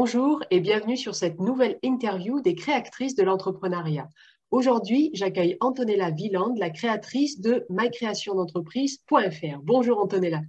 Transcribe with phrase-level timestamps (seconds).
[0.00, 4.08] Bonjour et bienvenue sur cette nouvelle interview des créatrices de l'entrepreneuriat.
[4.52, 9.58] Aujourd'hui, j'accueille Antonella Wieland, la créatrice de mycreationdentreprise.fr.
[9.60, 10.42] Bonjour Antonella.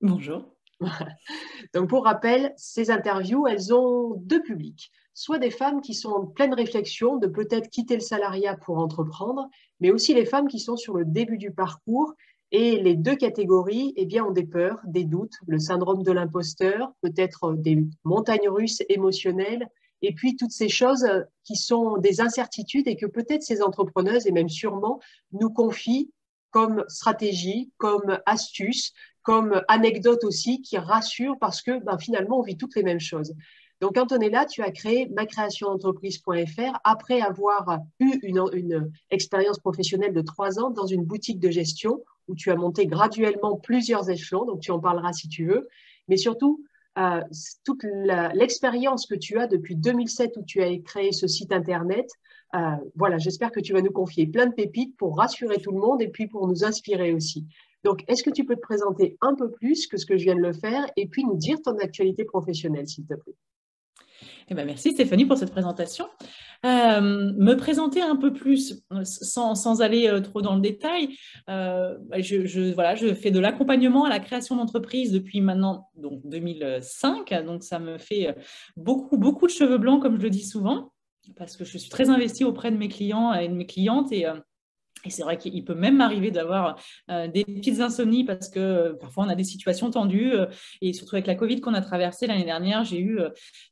[0.00, 0.42] Bonjour.
[1.72, 4.90] Donc pour rappel, ces interviews, elles ont deux publics.
[5.14, 9.48] Soit des femmes qui sont en pleine réflexion de peut-être quitter le salariat pour entreprendre,
[9.78, 12.12] mais aussi les femmes qui sont sur le début du parcours
[12.52, 16.92] et les deux catégories eh bien, ont des peurs, des doutes, le syndrome de l'imposteur,
[17.02, 19.68] peut-être des montagnes russes émotionnelles,
[20.02, 21.06] et puis toutes ces choses
[21.44, 25.00] qui sont des incertitudes et que peut-être ces entrepreneuses, et même sûrement,
[25.32, 26.10] nous confient
[26.50, 28.92] comme stratégie, comme astuce,
[29.22, 33.34] comme anecdote aussi, qui rassure parce que ben, finalement, on vit toutes les mêmes choses.
[33.80, 40.70] Donc, Antonella, tu as créé macréationentreprise.fr après avoir eu une expérience professionnelle de trois ans
[40.70, 44.80] dans une boutique de gestion où tu as monté graduellement plusieurs échelons, donc tu en
[44.80, 45.68] parleras si tu veux,
[46.08, 46.64] mais surtout
[46.98, 47.20] euh,
[47.64, 47.84] toute
[48.34, 52.08] l'expérience que tu as depuis 2007 où tu as créé ce site internet.
[52.54, 52.58] Euh,
[52.94, 56.00] voilà, j'espère que tu vas nous confier plein de pépites pour rassurer tout le monde
[56.00, 57.46] et puis pour nous inspirer aussi.
[57.84, 60.34] Donc, est-ce que tu peux te présenter un peu plus que ce que je viens
[60.34, 63.36] de le faire et puis nous dire ton actualité professionnelle, s'il te plaît?
[64.48, 66.06] Eh ben, merci Stéphanie pour cette présentation.
[66.64, 71.16] Euh, me présenter un peu plus euh, sans, aller euh, trop dans le détail.
[71.48, 77.44] je, voilà, je fais de l'accompagnement à la création d'entreprise depuis maintenant donc 2005.
[77.44, 78.34] Donc ça me fait
[78.76, 80.92] beaucoup, beaucoup de cheveux blancs, comme je le dis souvent,
[81.36, 84.12] parce que je suis très investie auprès de mes clients et de mes clientes.
[84.12, 84.26] Et
[85.06, 86.78] et c'est vrai qu'il peut même m'arriver d'avoir
[87.10, 90.46] euh, des petites insomnies parce que euh, parfois on a des situations tendues euh,
[90.82, 93.18] et surtout avec la Covid qu'on a traversée l'année dernière, j'ai eu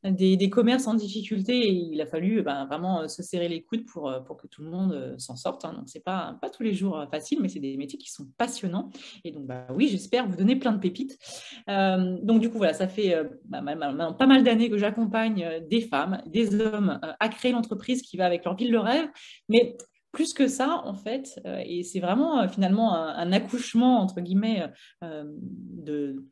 [0.04, 4.12] des, commerces en difficulté et il a fallu ben, vraiment se serrer les coudes pour,
[4.26, 5.64] pour que tout le monde s'en sorte.
[5.64, 5.72] Hein.
[5.72, 8.90] Donc c'est pas, pas tous les jours facile, mais c'est des métiers qui sont passionnants.
[9.24, 11.18] Et donc bah, oui, j'espère vous donner plein de pépites.
[11.66, 16.60] donc du coup voilà, ça fait bah, pas mal d'années que j'accompagne des femmes, des
[16.60, 19.08] hommes à créer l'entreprise qui va avec leur ville de rêve.
[19.48, 19.76] Mais
[20.14, 24.64] plus que ça, en fait, euh, et c'est vraiment euh, finalement un, accouchement, entre guillemets,
[25.02, 26.24] euh, de,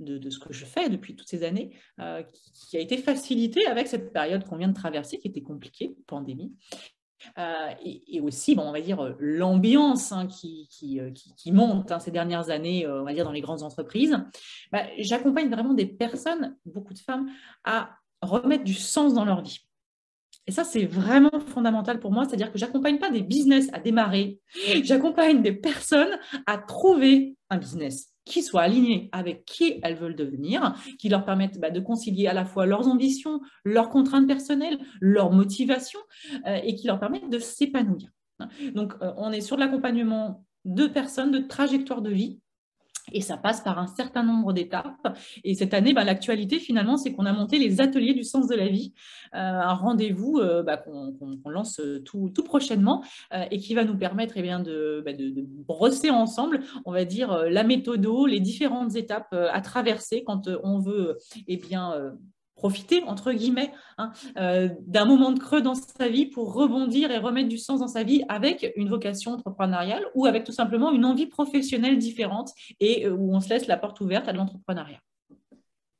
[0.00, 1.78] de, ce que je fais depuis toutes ces années,
[2.68, 6.52] qui, a été facilité avec cette période qu'on vient de traverser, qui était compliquée, pandémie.
[7.84, 12.86] et, aussi, bon, on va dire, l'ambiance hein, qui, qui, monte hein, ces dernières années,
[12.86, 14.18] on va dire, dans les grandes entreprises.
[14.72, 17.30] Bah, j'accompagne vraiment des personnes, beaucoup de femmes,
[17.64, 19.65] à remettre du sens dans leur vie.
[20.46, 24.38] Et ça, c'est vraiment fondamental pour moi, c'est-à-dire que j'accompagne pas des business à démarrer,
[24.84, 30.74] j'accompagne des personnes à trouver un business qui soit aligné avec qui elles veulent devenir,
[30.98, 35.32] qui leur permette bah, de concilier à la fois leurs ambitions, leurs contraintes personnelles, leurs
[35.32, 36.00] motivations,
[36.46, 38.10] euh, et qui leur permettent de s'épanouir.
[38.74, 42.40] Donc, euh, on est sur l'accompagnement de personnes, de trajectoires de vie,
[43.12, 45.16] et ça passe par un certain nombre d'étapes.
[45.44, 48.54] Et cette année, bah, l'actualité, finalement, c'est qu'on a monté les ateliers du sens de
[48.54, 48.92] la vie,
[49.34, 53.02] euh, un rendez-vous euh, bah, qu'on lance tout, prochainement
[53.32, 57.64] euh, et qui va nous permettre eh bah, de, brosser ensemble, on va dire, la
[57.64, 61.18] méthode, les différentes étapes à traverser quand on veut
[61.48, 62.12] eh bien,
[62.66, 67.18] profiter, entre guillemets, hein, euh, d'un moment de creux dans sa vie pour rebondir et
[67.18, 71.04] remettre du sens dans sa vie avec une vocation entrepreneuriale ou avec tout simplement une
[71.04, 72.50] envie professionnelle différente
[72.80, 74.98] et euh, où on se laisse la porte ouverte à l'entrepreneuriat.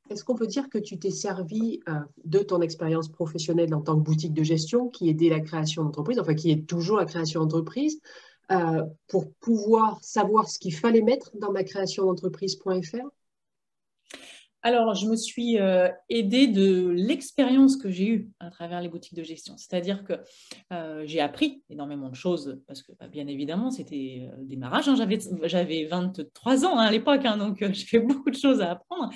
[0.09, 1.93] Est-ce qu'on peut dire que tu t'es servi euh,
[2.25, 6.19] de ton expérience professionnelle en tant que boutique de gestion qui aidait la création d'entreprise,
[6.19, 8.01] enfin qui est toujours la création d'entreprise,
[9.09, 13.07] pour pouvoir savoir ce qu'il fallait mettre dans ma création d'entreprise.fr
[14.67, 19.13] alors, je me suis euh, aidée de l'expérience que j'ai eue à travers les boutiques
[19.13, 19.53] de gestion.
[19.55, 20.13] C'est-à-dire que
[20.73, 24.89] euh, j'ai appris énormément de choses, parce que bah, bien évidemment, c'était euh, démarrage.
[24.89, 24.95] Hein.
[25.43, 29.09] J'avais 23 ans hein, à l'époque, hein, donc j'ai fait beaucoup de choses à apprendre.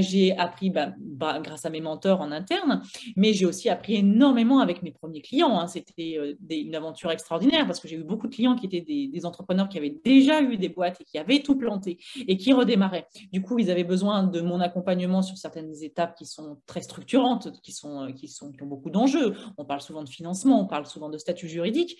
[0.00, 2.80] j'ai appris bah, bah, grâce à mes mentors en interne,
[3.14, 5.66] mais j'ai aussi appris énormément avec mes premiers clients.
[5.66, 9.26] C'était une aventure extraordinaire, parce que j'ai eu beaucoup de clients qui étaient des, des
[9.26, 13.06] entrepreneurs qui avaient déjà eu des boîtes et qui avaient tout planté et qui redémarraient.
[13.34, 14.77] Du coup, ils avaient besoin de mon accompagnement
[15.22, 18.90] sur certaines étapes qui sont très structurantes, qui, sont, euh, qui, sont, qui ont beaucoup
[18.90, 19.34] d'enjeux.
[19.56, 21.96] On parle souvent de financement, on parle souvent de statut juridique.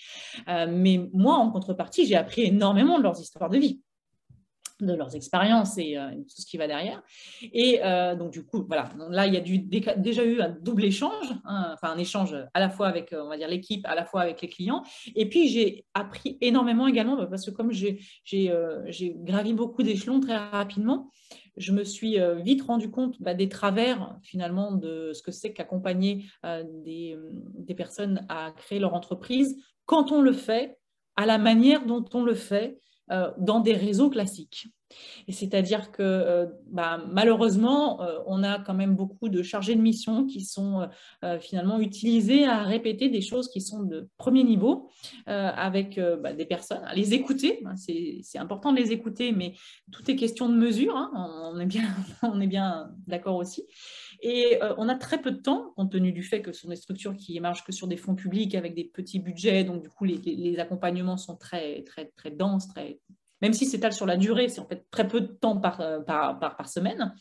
[0.48, 3.80] Euh, mais moi, en contrepartie, j'ai appris énormément de leurs histoires de vie
[4.80, 7.02] de leurs expériences et euh, tout ce qui va derrière.
[7.52, 7.80] Et
[8.16, 11.92] donc, du coup, voilà, là, il y a déjà eu un double échange, hein, enfin
[11.92, 14.48] un échange à la fois avec, on va dire, l'équipe, à la fois avec les
[14.48, 14.84] clients.
[15.16, 17.98] Et puis, j'ai appris énormément également, parce que comme j'ai
[19.16, 21.10] gravi beaucoup d'échelons très rapidement,
[21.58, 25.52] je me suis euh, vite rendu compte bah, des travers finalement de ce que c'est
[25.52, 27.16] qu'accompagner euh, des,
[27.54, 30.78] des, personnes à créer leur entreprise quand on le fait
[31.16, 32.78] à la manière dont on le fait
[33.10, 34.68] euh, dans des réseaux classiques.
[35.26, 39.80] Et c'est-à-dire que euh, bah, malheureusement, euh, on a quand même beaucoup de chargés de
[39.80, 40.88] mission qui sont
[41.24, 44.90] euh, finalement utilisés à répéter des choses qui sont de premier niveau
[45.26, 47.62] avec bah, des personnes, à les écouter.
[47.64, 49.54] Hein, c'est important de les écouter, mais
[49.90, 50.96] tout est question de mesure.
[50.96, 51.10] Hein,
[51.42, 51.88] on est bien,
[52.46, 53.64] bien d'accord aussi.
[54.20, 56.76] Et on a très peu de temps, compte tenu du fait que ce sont des
[56.76, 60.04] structures qui émergent que sur des fonds publics avec des petits budgets, donc du coup
[60.04, 63.00] les, les accompagnements sont très, très, très denses, très
[63.40, 66.38] même si c'est sur la durée, c'est en fait très peu de temps euh, par,
[66.38, 67.14] par, par, semaine.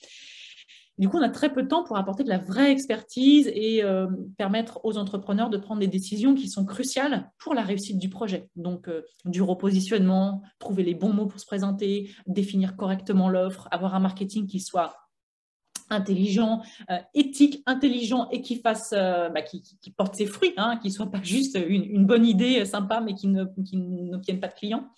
[0.98, 3.84] Du coup, on a très peu de temps pour apporter de la vraie expertise et
[3.84, 8.10] euh, permettre aux entrepreneurs de prendre des décisions qui sont cruciales pour la réussite du
[8.10, 8.50] projet.
[8.56, 13.94] Donc, euh, du repositionnement, trouver les bons mots pour se présenter, définir correctement l'offre, avoir
[13.94, 14.96] un marketing qui soit
[15.90, 16.64] intelligent,
[17.14, 19.64] éthique, intelligent et qui fasse, bah, qui,
[19.96, 23.28] porte ses fruits, hein, qui soit pas juste une, une bonne idée sympa mais qui
[23.28, 24.90] n'obtienne pas de clients.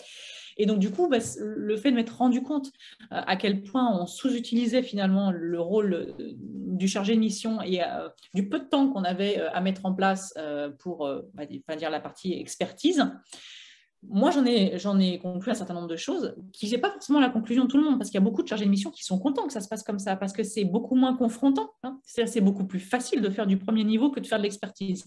[0.59, 2.67] Et donc, du coup, bah, le fait de m'être rendu compte
[3.13, 7.81] euh, à quel point on sous-utilisait finalement le rôle euh, du chargé de mission et
[7.81, 10.33] euh, du peu de temps qu'on avait à mettre en place
[10.79, 13.05] pour bah, dire la partie expertise,
[14.03, 17.29] moi, j'en ai, ai conclu un certain nombre de choses qui n'est pas forcément la
[17.29, 19.03] conclusion de tout le monde, parce qu'il y a beaucoup de chargés de mission qui
[19.03, 21.71] sont contents que ça se passe comme ça, parce que c'est beaucoup moins confrontant.
[21.83, 21.99] Hein.
[22.03, 25.05] C'est beaucoup plus facile de faire du premier niveau que de faire de l'expertise.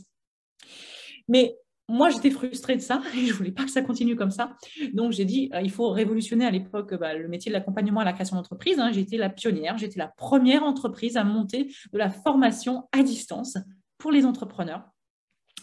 [1.29, 1.57] Mais
[1.89, 4.57] moi, j'étais frustrée de ça et je voulais pas que ça continue comme ça.
[4.95, 8.05] Donc, j'ai dit, euh, il faut révolutionner à l'époque bah, le métier de l'accompagnement à
[8.05, 8.79] la création d'entreprise.
[8.79, 8.91] Hein.
[8.93, 13.59] J'étais la pionnière, j'étais la première entreprise à monter de la formation à distance
[13.99, 14.92] pour les entrepreneurs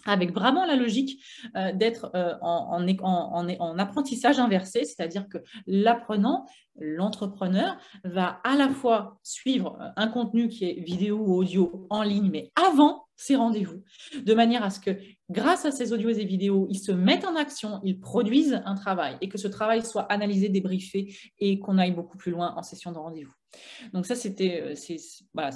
[0.06, 1.24] avec vraiment la logique
[1.56, 5.38] euh, d'être euh, en, en, apprentissage inversé, c'est-à-dire que
[5.68, 6.46] l'apprenant,
[6.80, 12.30] l'entrepreneur, va à la fois suivre un contenu qui est vidéo ou audio en ligne,
[12.32, 13.84] mais avant ces rendez-vous,
[14.24, 14.98] de manière à ce que
[15.30, 19.18] grâce à ces audios et vidéos, ils se mettent en action, ils produisent un travail
[19.20, 22.94] et que ce travail soit analysé, débriefé et qu'on aille beaucoup plus loin en session
[22.94, 23.34] de rendez-vous.
[23.94, 24.98] Donc ça, c'était euh, c'est,
[25.34, 25.50] voilà,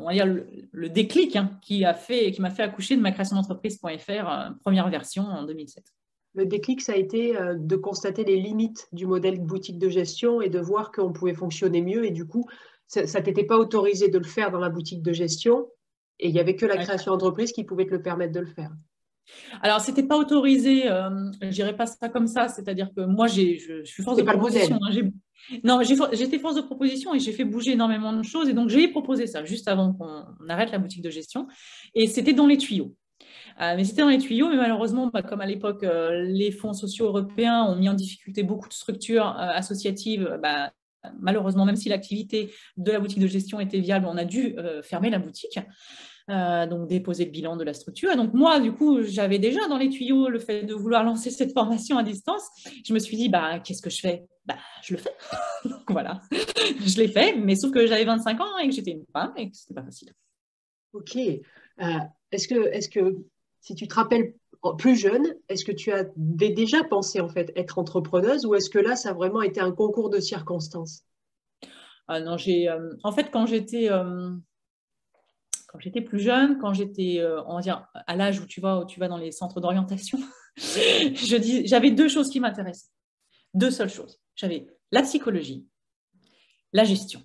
[0.00, 3.12] on va dire le, déclic hein, qui a fait, qui m'a fait accoucher de ma
[3.12, 5.84] création d'entreprise.fr, euh, première version en 2007.
[6.34, 10.40] Le déclic, ça a été euh, de constater les limites du modèle boutique de gestion
[10.40, 12.04] et de voir qu'on pouvait fonctionner mieux.
[12.04, 12.48] Et du coup,
[12.86, 15.68] ça ne t'était pas autorisé de le faire dans la boutique de gestion,
[16.20, 18.46] et il n'y avait que la création d'entreprise qui pouvait te le permettre de le
[18.46, 18.70] faire.
[19.60, 23.26] Alors, ce n'était pas autorisé, euh, je dirais pas ça comme ça, c'est-à-dire que moi,
[23.26, 24.78] je, je, suis force de proposition.
[24.82, 25.10] Hein,
[25.64, 28.48] non, j'étais force de proposition et j'ai fait bouger énormément de choses.
[28.48, 31.46] Et donc, j'ai proposé ça juste avant qu'on arrête la boutique de gestion.
[31.94, 32.94] Et c'était dans les tuyaux.
[33.60, 36.72] Euh, mais c'était dans les tuyaux, mais malheureusement, bah, comme à l'époque, euh, les fonds
[36.72, 40.72] sociaux européens ont mis en difficulté beaucoup de structures associatives, bah,
[41.20, 45.10] malheureusement, même si l'activité de la boutique de gestion était viable, on a dû fermer
[45.10, 45.58] la boutique.
[46.30, 48.14] Euh, donc déposer le bilan de la structure.
[48.14, 51.54] donc moi, du coup, j'avais déjà dans les tuyaux le fait de vouloir lancer cette
[51.54, 52.42] formation à distance.
[52.84, 54.24] Je me suis dit, bah, qu'est-ce que je fais?
[54.48, 55.14] Bah, Je le fais.
[55.64, 59.06] donc voilà, je l'ai fait, mais sauf que j'avais 25 ans et que j'étais une
[59.12, 60.12] femme et que ce n'était pas facile.
[60.92, 61.16] Ok.
[61.16, 61.98] Euh,
[62.32, 63.16] est-ce que, est que,
[63.60, 64.34] si tu te rappelles
[64.78, 68.78] plus jeune, est-ce que tu avais déjà pensé en fait être entrepreneuse ou est-ce que
[68.78, 71.04] là, ça a vraiment été un concours de circonstances?
[72.08, 73.90] Ah non, j'ai, euh, en fait, quand j'étais
[75.68, 78.80] quand j'étais plus jeune, quand j'étais, euh, on va dire, à l'âge où tu vas,
[78.80, 80.18] où tu vas dans les centres d'orientation,
[80.56, 82.88] je dis, j'avais deux choses qui m'intéressaient.
[83.54, 84.18] Deux seules choses.
[84.38, 85.66] J'avais la psychologie,
[86.72, 87.22] la gestion.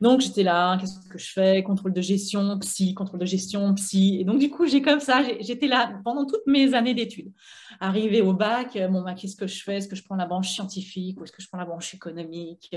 [0.00, 1.62] Donc j'étais là, qu'est-ce que je fais?
[1.62, 4.18] Contrôle de gestion, psy, contrôle de gestion, psy.
[4.20, 7.32] Et donc du coup, j'ai comme ça, j'étais là pendant toutes mes années d'études.
[7.80, 9.76] Arrivé au bac, euh, bah, qu'est-ce que je fais?
[9.76, 12.74] Est-ce que je prends la branche scientifique ou est-ce que je prends la branche économique?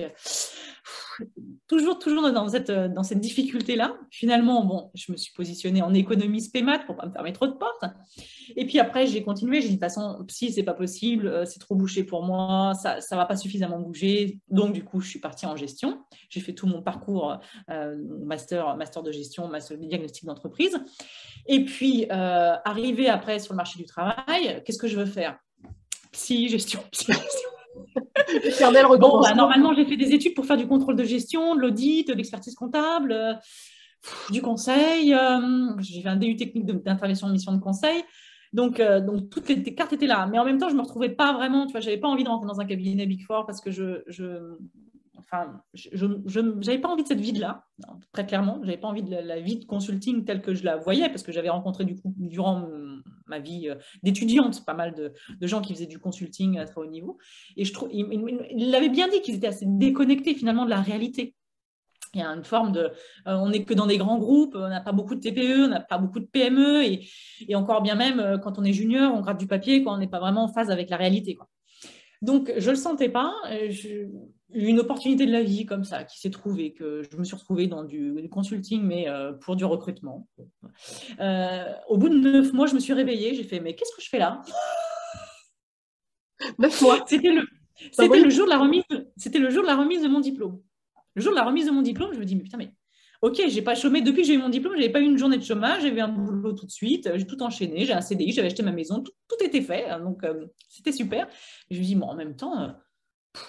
[1.67, 3.95] Toujours, toujours dans cette, difficulté-là.
[4.11, 7.53] Finalement, bon, je me suis positionnée en économie spémat pour pas me fermer trop de
[7.53, 7.85] portes.
[8.55, 9.61] Et puis après, j'ai continué.
[9.61, 12.73] J'ai dit, de toute façon, psy, c'est pas possible, euh, c'est trop bouché pour moi,
[12.75, 14.39] ça ne va pas suffisamment bouger.
[14.49, 16.03] Donc, du coup, je suis partie en gestion.
[16.29, 17.37] J'ai fait tout mon parcours
[17.69, 20.77] euh, master, master de gestion, master de diagnostic d'entreprise.
[21.47, 25.37] Et puis, euh, arrivé après sur le marché du travail, qu'est-ce que je veux faire?
[26.11, 27.52] Psy, gestion, psy, gestion.
[28.97, 32.07] Bon, bah, normalement, j'ai fait des études pour faire du contrôle de gestion, de l'audit,
[32.07, 33.33] de l'expertise comptable, euh,
[34.31, 35.15] du conseil.
[35.79, 38.03] j'ai fait un DU technique d'intervention de mission de conseil.
[38.51, 40.27] Donc, donc, toutes les cartes étaient là.
[40.29, 42.23] Mais en même temps, je ne me retrouvais pas vraiment, tu vois, j'avais pas envie
[42.23, 44.57] de rentrer dans un cabinet Big Four parce que je, je,
[45.33, 47.65] enfin, je n'avais pas envie de cette vie-là,
[48.11, 48.59] très clairement.
[48.61, 51.23] Je n'avais pas envie de la, vie de consulting telle que je la voyais, parce
[51.23, 52.67] que j'avais rencontré du coup, durant
[53.27, 55.13] ma vie euh, d'étudiante pas mal de,
[55.47, 57.17] gens qui faisaient du consulting à très haut niveau.
[57.57, 61.35] Et je trouve, il l'avait bien dit qu'ils étaient assez déconnectés finalement de la réalité.
[62.13, 62.91] Il y a une forme de, euh,
[63.25, 65.79] on n'est que dans des grands groupes, on n'a pas beaucoup de TPE, on n'a
[65.79, 69.39] pas beaucoup de PME, et, encore bien même, euh, quand on est junior, on gratte
[69.39, 71.33] du papier, quand on n'est pas vraiment en phase avec la réalité.
[71.33, 71.49] Quoi.
[72.21, 73.33] Donc, je le sentais pas.
[73.69, 74.07] Je,
[74.53, 77.67] une opportunité de la vie comme ça qui s'est trouvée, que je me suis retrouvée
[77.67, 80.27] dans du, consulting, mais euh, pour du recrutement.
[81.19, 84.01] Euh, au bout de neuf mois, je me suis réveillée, j'ai fait, mais qu'est-ce que
[84.01, 84.41] je fais là?
[86.59, 87.47] Neuf mois C'était le,
[87.91, 88.83] c'était le, jour de la remise,
[89.17, 90.61] c'était le jour de la remise de mon diplôme.
[91.15, 92.71] Le jour de la remise de mon diplôme, je me dis, mais putain, mais
[93.21, 95.37] ok, j'ai pas chômé depuis que j'ai eu mon diplôme, j'avais pas eu une journée
[95.37, 98.47] de chômage, j'avais un boulot tout de suite, j'ai tout enchaîné, j'ai un CDI, j'avais
[98.47, 99.11] acheté ma maison, tout,
[99.43, 101.27] était fait, donc euh, c'était super.
[101.69, 102.73] je me dis, bon, en même temps,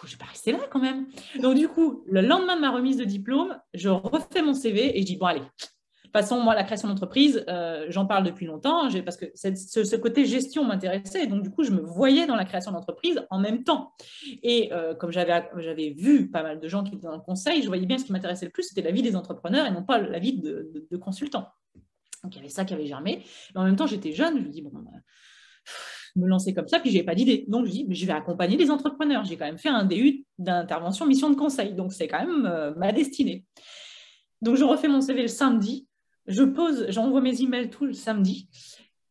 [0.05, 1.07] je vais pas rester là quand même.
[1.41, 5.03] Donc du coup, le lendemain de ma remise de diplôme, je refais mon CV et
[5.03, 5.43] je dis bon allez,
[6.15, 10.65] passons moi la création d'entreprise, euh, j'en parle depuis longtemps parce que ce, côté gestion
[10.65, 11.27] m'intéressait.
[11.27, 13.93] Donc du coup, je me voyais dans la création d'entreprise en même temps.
[14.43, 17.63] Et euh, comme j'avais j'avais vu pas mal de gens qui étaient dans le conseil,
[17.63, 19.83] je voyais bien ce qui m'intéressait le plus, c'était la vie des entrepreneurs et non
[19.83, 21.49] pas la vie de, de, consultants.
[22.23, 23.25] Donc il y avait ça qui avait germé.
[23.55, 24.71] Mais en même temps, j'étais jeune, je me dis bon.
[24.73, 24.91] Bah,
[26.17, 27.45] me lancer comme ça, puis je n'ai pas d'idée.
[27.49, 29.25] Donc, je dis, je vais accompagner les entrepreneurs.
[29.25, 31.75] J'ai quand même fait un DU d'intervention mission de conseil.
[31.75, 33.45] Donc, c'est quand même euh, ma destinée.
[34.43, 35.87] Donc, je refais mon CV le samedi.
[36.27, 38.49] Je pose, j'envoie mes emails tout le samedi.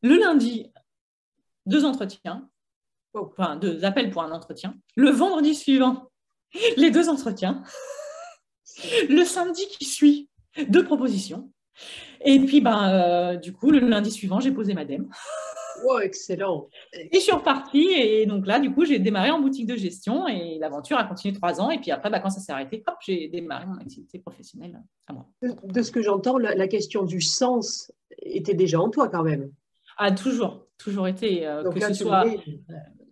[0.01, 0.71] Le lundi,
[1.65, 2.49] deux entretiens,
[3.13, 4.75] enfin deux appels pour un entretien.
[4.95, 6.09] Le vendredi suivant,
[6.77, 7.63] les deux entretiens.
[9.07, 10.29] Le samedi qui suit,
[10.67, 11.51] deux propositions.
[12.25, 15.09] Et puis, ben, euh, du coup, le lundi suivant, j'ai posé ma dème.
[15.85, 16.67] Oh, excellent.
[16.93, 17.89] Et je suis repartie.
[17.93, 21.33] Et donc là, du coup, j'ai démarré en boutique de gestion et l'aventure a continué
[21.35, 21.69] trois ans.
[21.69, 25.13] Et puis après, bah, quand ça s'est arrêté, hop, j'ai démarré mon activité professionnelle à
[25.13, 25.27] moi.
[25.41, 29.51] De ce que j'entends, la, question du sens était déjà en toi quand même.
[29.97, 31.45] Ah, toujours, toujours été.
[31.45, 32.25] Euh, que, ce soit,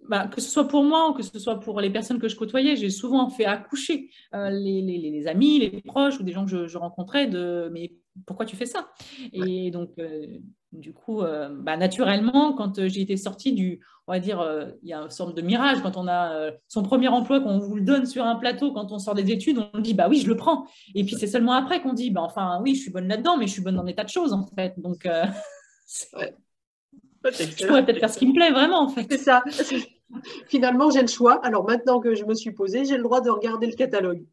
[0.08, 2.36] bah, que ce soit pour moi ou que ce soit pour les personnes que je
[2.36, 6.46] côtoyais, j'ai souvent fait accoucher euh, les, les, les, amis, les proches ou des gens
[6.46, 7.92] que je, je rencontrais de mais
[8.26, 8.90] pourquoi tu fais ça?
[9.34, 10.40] Et donc, euh,
[10.72, 14.46] du coup, euh, bah, naturellement, quand euh, j'ai été sortie du, on va dire,
[14.84, 17.76] il y a une sorte de mirage, quand on a son premier emploi, qu'on vous
[17.76, 20.28] le donne sur un plateau, quand on sort des études, on dit, bah oui, je
[20.28, 20.66] le prends.
[20.96, 23.48] Et puis c'est seulement après qu'on dit, bah enfin, oui, je suis bonne là-dedans, mais
[23.48, 24.74] je suis bonne dans des tas de choses, en fait.
[24.78, 25.08] Donc,
[27.26, 29.06] je pourrais peut-être faire ce qui me plaît, vraiment, en fait.
[29.10, 29.44] C'est ça.
[30.48, 31.40] Finalement, j'ai le choix.
[31.46, 34.24] Alors maintenant que je me suis posée, j'ai le droit de regarder le catalogue.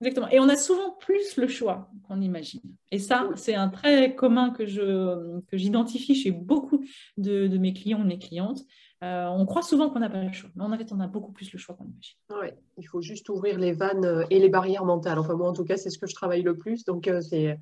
[0.00, 0.28] Exactement.
[0.28, 2.60] Et on a souvent plus le choix qu'on imagine.
[2.92, 6.84] Et ça, c'est un trait commun que, je, que j'identifie chez beaucoup
[7.16, 8.60] de, mes clients ou de mes clientes.
[9.02, 11.32] Euh, on croit souvent qu'on n'a pas le choix, mais en fait, on a beaucoup
[11.32, 12.16] plus le choix qu'on imagine.
[12.30, 12.48] Oui,
[12.78, 15.18] il faut juste ouvrir les vannes euh, et les barrières mentales.
[15.18, 16.84] Enfin, moi, en tout cas, c'est ce que je travaille le plus.
[16.84, 17.58] Donc, euh, c'est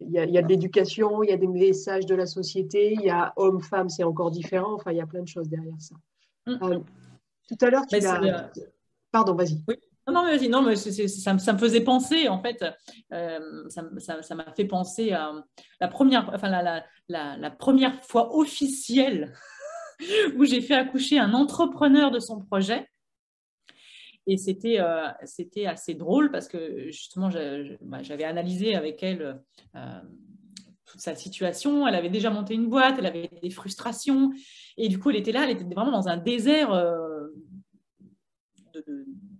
[0.00, 2.26] il y, a, il y, a, de l'éducation, il y a des messages de la
[2.26, 4.74] société, il y a homme-femme, c'est encore différent.
[4.74, 5.94] Enfin, il y a plein de choses derrière ça.
[6.46, 6.80] Mm.
[7.48, 8.50] tout à l'heure, tu as...
[9.12, 9.62] Pardon, vas-y.
[9.68, 9.76] Oui.
[10.08, 12.64] Non, mais vas-y, non, mais ça, me faisait penser, en fait,
[13.12, 15.32] euh, ça m'a fait penser à
[15.80, 16.50] la première, enfin,
[17.08, 19.32] la, première fois officielle
[20.36, 22.88] où j'ai fait accoucher un entrepreneur de son projet.
[24.26, 25.08] Et c'était euh,
[25.66, 27.28] assez drôle parce que justement,
[27.80, 29.40] bah, j'avais analysé avec elle
[29.76, 30.00] euh,
[30.84, 31.86] toute sa situation.
[31.86, 34.32] Elle avait déjà monté une boîte, elle avait des frustrations.
[34.76, 36.72] Et du coup, elle était là, elle était vraiment dans un désert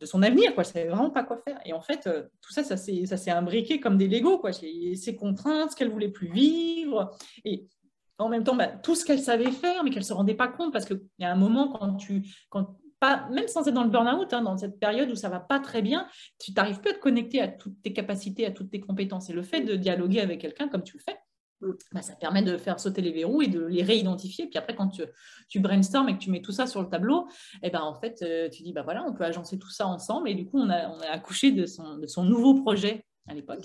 [0.02, 0.64] de son avenir, quoi.
[0.64, 1.59] Je savais vraiment pas quoi faire.
[1.64, 4.52] Et en fait, euh, tout ça, ça s'est imbriqué comme des Legos, quoi.
[4.52, 7.16] Ses contraintes, ce qu'elle voulait plus vivre.
[7.44, 7.68] Et
[8.18, 10.73] en même temps, bah, tout ce qu'elle savait faire, mais qu'elle se rendait pas compte,
[10.73, 13.90] parce qu'il y a un moment quand tu, quand pas, même sans être dans le
[13.90, 16.06] burn-out, hein, dans cette période où ça va pas très bien,
[16.38, 19.30] tu n'arrives plus à te connecter à toutes tes capacités, à toutes tes compétences.
[19.30, 21.16] Et le fait de dialoguer avec quelqu'un comme tu le fais,
[21.92, 24.47] bah, ça permet de faire sauter les verrous et de les réidentifier.
[24.47, 25.02] Puis après, quand tu,
[25.49, 27.28] tu brainstormes et que tu mets tout ça sur le tableau,
[27.62, 29.87] et eh ben, en fait, euh, tu dis, bah voilà, on peut agencer tout ça
[29.87, 30.28] ensemble.
[30.28, 33.35] Et du coup, on a, on a accouché de son, de son nouveau projet à
[33.35, 33.64] l'époque.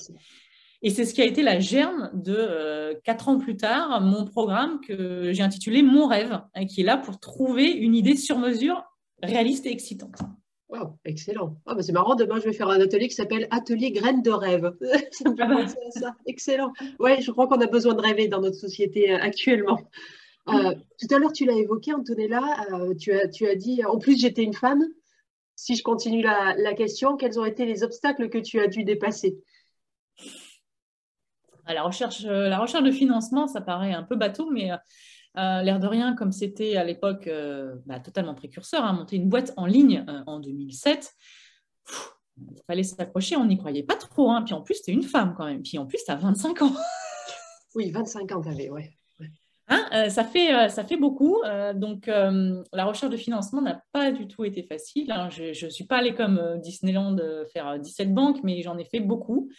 [0.83, 4.25] Et c'est ce qui a été la germe de, euh, quatre ans plus tard, mon
[4.25, 8.37] programme que j'ai intitulé Mon rêve, hein, qui est là pour trouver une idée sur
[8.37, 8.83] mesure
[9.23, 10.19] réaliste et excitante.
[10.69, 11.57] Wow, excellent.
[11.65, 14.31] Ah, bah, c'est marrant, demain je vais faire un atelier qui s'appelle Atelier graines de
[14.31, 14.75] rêve.
[15.11, 16.15] ça me fait penser à ça.
[16.25, 16.73] Excellent.
[16.99, 19.79] Ouais, je crois qu'on a besoin de rêver dans notre société euh, actuellement.
[20.49, 23.97] Euh, tout à l'heure, tu l'as évoqué, Antonella, euh, tu, as, tu as dit, en
[23.97, 24.83] plus j'étais une femme.
[25.55, 28.83] Si je continue la, la, question, quels ont été les obstacles que tu as dû
[28.83, 29.37] dépasser?
[31.65, 34.69] La recherche, la recherche de financement, ça paraît un peu bateau, mais
[35.37, 39.29] euh, l'air de rien, comme c'était à l'époque euh, bah, totalement précurseur, hein, monter une
[39.29, 41.13] boîte en ligne euh, en 2007,
[42.37, 44.31] il fallait s'accrocher, on n'y croyait pas trop.
[44.31, 44.41] Hein.
[44.43, 45.61] Puis en plus, tu es une femme quand même.
[45.61, 46.73] Puis en plus, tu as 25 ans.
[47.75, 48.91] oui, 25 ans, tu avais, ouais.
[49.69, 51.41] Hein, ça, fait, ça fait beaucoup.
[51.75, 55.13] donc, la recherche de financement n'a pas du tout été facile.
[55.29, 57.17] Je ne suis pas allée comme Disneyland
[57.51, 59.49] faire 17 banques, mais j'en ai fait beaucoup.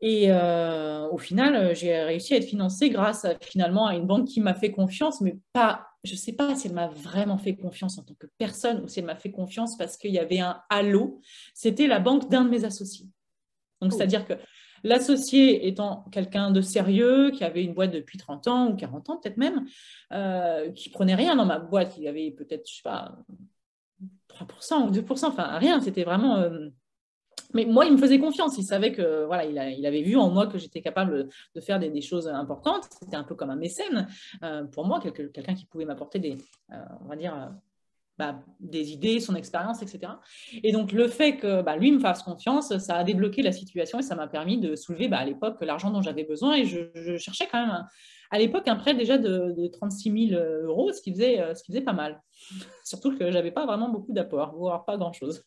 [0.00, 4.40] Et euh, au final, j'ai réussi à être financée grâce finalement à une banque qui
[4.40, 7.98] m'a fait confiance, mais pas je ne sais pas si elle m'a vraiment fait confiance
[7.98, 10.62] en tant que personne ou si elle m'a fait confiance parce qu'il y avait un
[10.70, 11.20] halo.
[11.52, 13.06] C'était la banque d'un de mes associés.
[13.80, 13.96] Donc, oh.
[13.96, 14.34] c'est-à-dire que
[14.84, 19.16] l'associé étant quelqu'un de sérieux, qui avait une boîte depuis 30 ans ou 40 ans
[19.18, 19.66] peut-être même,
[20.12, 23.18] euh, qui prenait rien dans ma boîte, il avait peut-être, je sais pas,
[24.28, 26.36] 3% ou 2%, enfin rien, c'était vraiment...
[26.38, 26.68] Euh,
[27.54, 28.56] mais moi, il me faisait confiance.
[28.58, 32.00] Il savait que voilà, il, avait vu en moi que j'étais capable de faire des,
[32.00, 32.84] choses importantes.
[33.00, 34.06] C'était un peu comme un mécène
[34.42, 36.36] euh, pour moi, quelqu'un qui pouvait m'apporter des,
[36.72, 37.46] euh, on va dire, euh,
[38.18, 40.12] bah, des idées, son expérience, etc.
[40.62, 43.98] Et donc le fait que bah, lui me fasse confiance, ça a débloqué la situation
[43.98, 46.54] et ça m'a permis de soulever bah, à l'époque l'argent dont j'avais besoin.
[46.54, 47.86] Et je, cherchais quand même
[48.30, 51.84] à l'époque un prêt déjà de, 36 000 euros, ce qui faisait, ce qui faisait
[51.84, 52.22] pas mal.
[52.84, 55.44] Surtout que j'avais pas vraiment beaucoup d'apports, voire pas grand chose.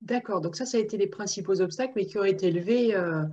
[0.00, 3.24] D'accord, donc ça, ça a été les principaux obstacles, mais qui ont été élevés, euh,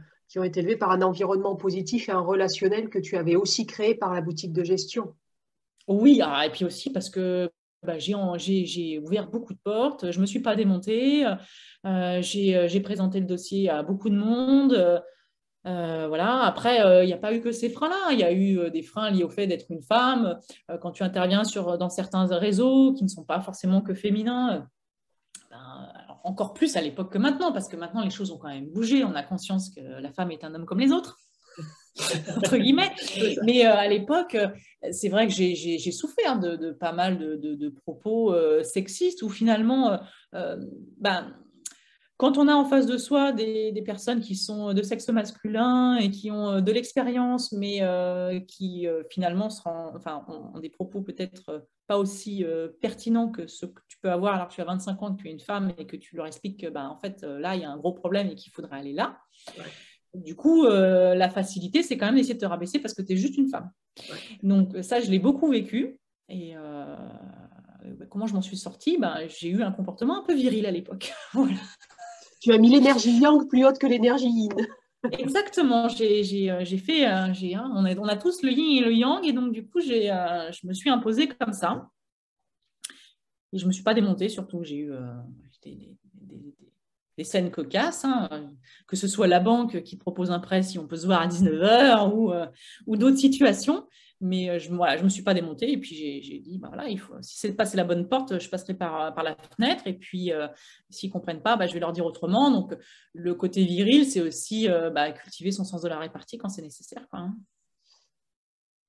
[0.80, 4.52] par un environnement positif et un relationnel que tu avais aussi créé par la boutique
[4.52, 5.14] de gestion.
[5.88, 7.52] Oui, ah, et puis aussi parce que
[7.84, 11.36] bah, j'ai ouvert beaucoup de portes, je ne me suis pas démontée, euh,
[11.86, 15.04] euh, j'ai présenté le dossier à beaucoup de monde.
[15.64, 16.42] voilà.
[16.46, 18.12] Après, il n'y a pas eu que ces freins-là.
[18.12, 20.40] Il y a eu des freins liés au fait d'être une femme.
[20.82, 21.44] quand tu interviens
[21.80, 24.68] dans certains réseaux qui ne sont pas forcément que féminins,
[25.52, 25.88] ben,
[26.26, 29.04] encore plus à l'époque que maintenant, parce que maintenant les choses ont quand même bougé.
[29.04, 31.20] On a conscience que la femme est un homme comme les autres,
[32.36, 32.92] entre guillemets.
[33.44, 34.48] Mais euh, à l'époque, euh,
[34.92, 40.00] c'est vrai que j'ai souffert de, pas mal de, propos euh, sexistes où finalement,
[40.98, 41.36] ben,
[42.18, 46.10] quand on a en face de soi des, personnes qui sont de sexe masculin et
[46.10, 47.82] qui ont de l'expérience, mais
[48.48, 52.46] qui finalement enfin, ont, des propos peut-être pas aussi
[52.82, 55.28] pertinents que ce que tu peux avoir alors que tu as 25 ans, que tu
[55.28, 57.66] es une femme et que tu leur expliques que ben, en fait, là, il y
[57.66, 59.20] a un gros problème et qu'il faudrait aller là.
[60.14, 63.18] Du coup, la facilité, c'est quand même d'essayer de te rabaisser parce que tu es
[63.18, 63.70] juste une femme.
[64.42, 66.00] Donc ça, je l'ai beaucoup vécu.
[66.30, 68.98] Et bah, comment je m'en suis sortie?
[68.98, 71.14] Ben, J'ai eu un comportement un peu viril à l'époque.
[71.34, 71.60] voilà
[72.42, 74.50] tu as mis l'énergie yang plus haute que l'énergie yin.
[75.12, 77.28] Exactement, j'ai euh, fait, euh,
[77.74, 80.52] on, a, on, a, tous le yin et le yang, et donc du coup, euh,
[80.52, 81.90] je me suis imposée comme ça.
[83.54, 84.92] Et je ne me suis pas démontée, surtout j'ai eu
[85.64, 88.52] des, scènes cocasses, hein,
[88.88, 91.28] que ce soit la banque qui propose un prêt si on peut se voir à
[91.28, 92.34] 19h ou,
[92.88, 93.88] ou d'autres situations.
[94.22, 95.72] Mais euh, je ne me suis pas démontée.
[95.72, 98.50] Et puis, j'ai dit, bah, voilà, il faut, si c'est passer la bonne porte, je
[98.50, 99.86] passerai par, par la fenêtre.
[99.88, 100.48] Et puis, euh,
[100.90, 102.50] s'ils ne comprennent pas, bah, je vais leur dire autrement.
[102.52, 102.76] Donc,
[103.14, 106.62] le côté viril, c'est aussi euh, bah, cultiver son sens de la répartie quand c'est
[106.62, 107.06] nécessaire.
[107.12, 107.36] Hein.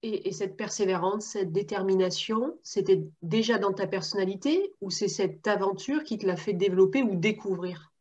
[0.03, 6.19] Et, cette persévérance, cette détermination, c'était déjà dans ta personnalité ou c'est cette aventure qui
[6.19, 7.93] te l'a fait développer ou découvrir?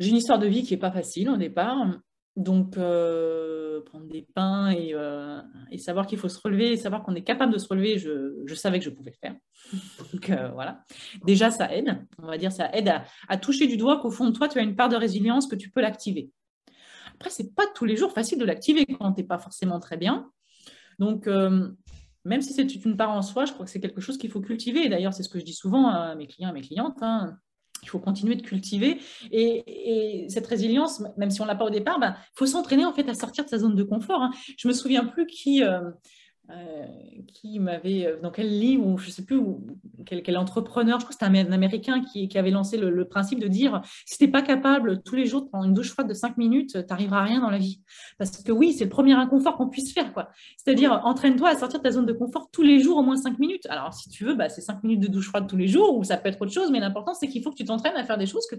[0.00, 2.00] J'ai une histoire de vie qui n'est pas facile au départ.
[2.36, 7.22] Donc, euh, prendre des pains euh, et, savoir qu'il faut se relever savoir qu'on est
[7.24, 9.36] capable de se relever, je, savais que je pouvais le faire.
[10.12, 10.84] Donc, euh, voilà.
[11.24, 12.06] Déjà, ça aide.
[12.22, 12.92] On va dire, ça aide
[13.28, 15.56] à, toucher du doigt qu'au fond de toi, tu as une part de résilience, que
[15.56, 16.30] tu peux l'activer.
[17.14, 19.96] Après, c'est pas tous les jours facile de l'activer quand tu n'es pas forcément très
[19.96, 20.30] bien.
[20.98, 24.30] Donc, même si c'est une part en soi, je crois que c'est quelque chose qu'il
[24.30, 24.88] faut cultiver.
[24.88, 27.02] D'ailleurs, c'est ce que je dis souvent à mes clients, à mes clientes.
[27.02, 27.38] Hein
[27.82, 28.98] il faut continuer de cultiver.
[29.30, 32.84] Et, cette résilience, même si on ne l'a pas au départ, il ben, faut s'entraîner
[32.84, 34.22] en fait à sortir de sa zone de confort.
[34.22, 34.30] Hein.
[34.58, 35.80] Je me souviens plus qui, euh,
[36.48, 36.86] euh,
[37.34, 39.40] qui m'avait, euh, dans quel livre, ou je ne sais plus,
[40.04, 43.82] quel, entrepreneur, je crois que c'était un, Américain qui, avait lancé le, principe de dire
[44.04, 46.36] si tu n'es pas capable tous les jours de prendre une douche froide de 5
[46.36, 47.80] minutes, tu n'arriveras à rien dans la vie.
[48.18, 50.12] Parce que oui, c'est le premier inconfort qu'on puisse faire.
[50.12, 50.28] quoi.
[50.56, 53.40] C'est-à-dire, entraîne-toi à sortir de ta zone de confort tous les jours au moins 5
[53.40, 53.66] minutes.
[53.68, 56.04] Alors, si tu veux, bah, c'est 5 minutes de douche froide tous les jours, ou
[56.04, 58.18] ça peut être autre chose, mais l'important, c'est qu'il faut que tu t'entraînes à faire
[58.18, 58.56] des choses que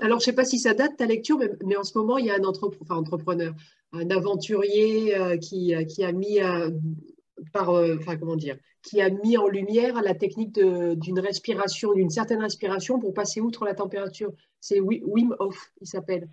[0.00, 2.26] alors, je ne sais pas si ça date ta lecture, mais, en ce moment, il
[2.26, 3.54] y a un entrepreneur,
[3.92, 6.70] un aventurier euh, qui, euh, qui, a mis euh,
[7.52, 12.40] par, enfin, comment dire, qui a mis en lumière la technique d'une respiration, d'une certaine
[12.40, 14.32] respiration pour passer outre la température.
[14.60, 16.28] C'est Wim Hof, il s'appelle.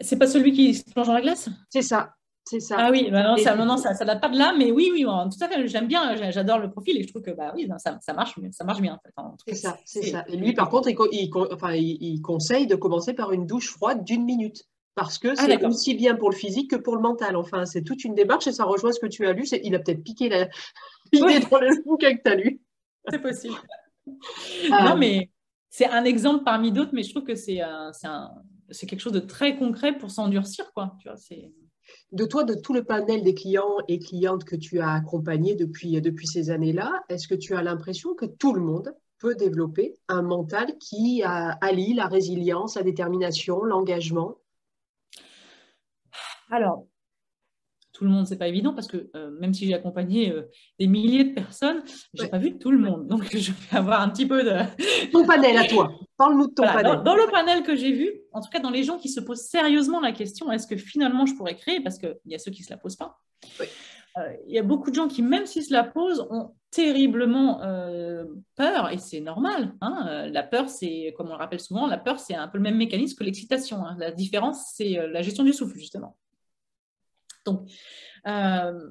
[0.00, 1.48] C'est pas celui qui se plonge dans la glace?
[1.68, 2.14] C'est ça.
[2.44, 2.76] C'est ça.
[2.78, 5.44] Ah oui, bah non, ça, non, ça, date pas de là, mais oui, oui, tout
[5.44, 8.12] à fait, j'aime bien, j'adore le profil et je trouve que bah oui, ça, ça
[8.12, 9.12] marche, ça marche bien en fait.
[9.46, 10.24] C'est ça, c'est ça.
[10.28, 14.24] Et lui, par contre, il, enfin, il, conseille de commencer par une douche froide d'une
[14.24, 17.36] minute parce que ah, c'est aussi bien pour le physique que pour le mental.
[17.36, 19.46] Enfin, c'est toute une démarche et ça rejoint ce que tu as lu.
[19.62, 22.60] Il a peut-être piqué l'idée dans le bouquin que tu as lu.
[23.08, 23.56] C'est possible.
[24.70, 25.30] non, mais
[25.68, 27.60] c'est un exemple parmi d'autres, mais je trouve que c'est
[28.72, 30.96] c'est quelque chose de très concret pour s'endurcir, quoi.
[31.00, 31.52] Tu vois, c'est
[32.12, 36.00] de toi, de tout le panel des clients et clientes que tu as accompagnés depuis,
[36.00, 40.22] depuis ces années-là, est-ce que tu as l'impression que tout le monde peut développer un
[40.22, 44.36] mental qui allie la résilience, la détermination, l'engagement?
[46.50, 46.86] Alors,
[48.00, 50.86] tout le monde, c'est pas évident parce que euh, même si j'ai accompagné euh, des
[50.86, 51.82] milliers de personnes,
[52.14, 53.06] j'ai pas vu tout le monde.
[53.06, 54.52] Donc, je vais avoir un petit peu de.
[55.12, 55.92] Ton panel à toi.
[56.16, 57.02] Parle-nous de ton panel.
[57.04, 59.42] Dans, le panel que j'ai vu, en tout cas dans les gens qui se posent
[59.42, 61.80] sérieusement la question est-ce que finalement je pourrais créer?
[61.80, 63.18] Parce qu'il y a ceux qui ne se la posent pas.
[64.46, 67.60] Il y a beaucoup de gens qui, même s'ils se la posent, ont terriblement
[68.56, 69.74] peur, et c'est normal.
[69.80, 70.28] Hein.
[70.30, 72.76] La peur, c'est, comme on le rappelle souvent, la peur, c'est un peu le même
[72.76, 73.84] mécanisme que l'excitation.
[73.84, 73.96] Hein.
[73.98, 76.16] La différence, c'est la gestion du souffle, justement.
[77.44, 77.70] Donc,
[78.26, 78.88] euh,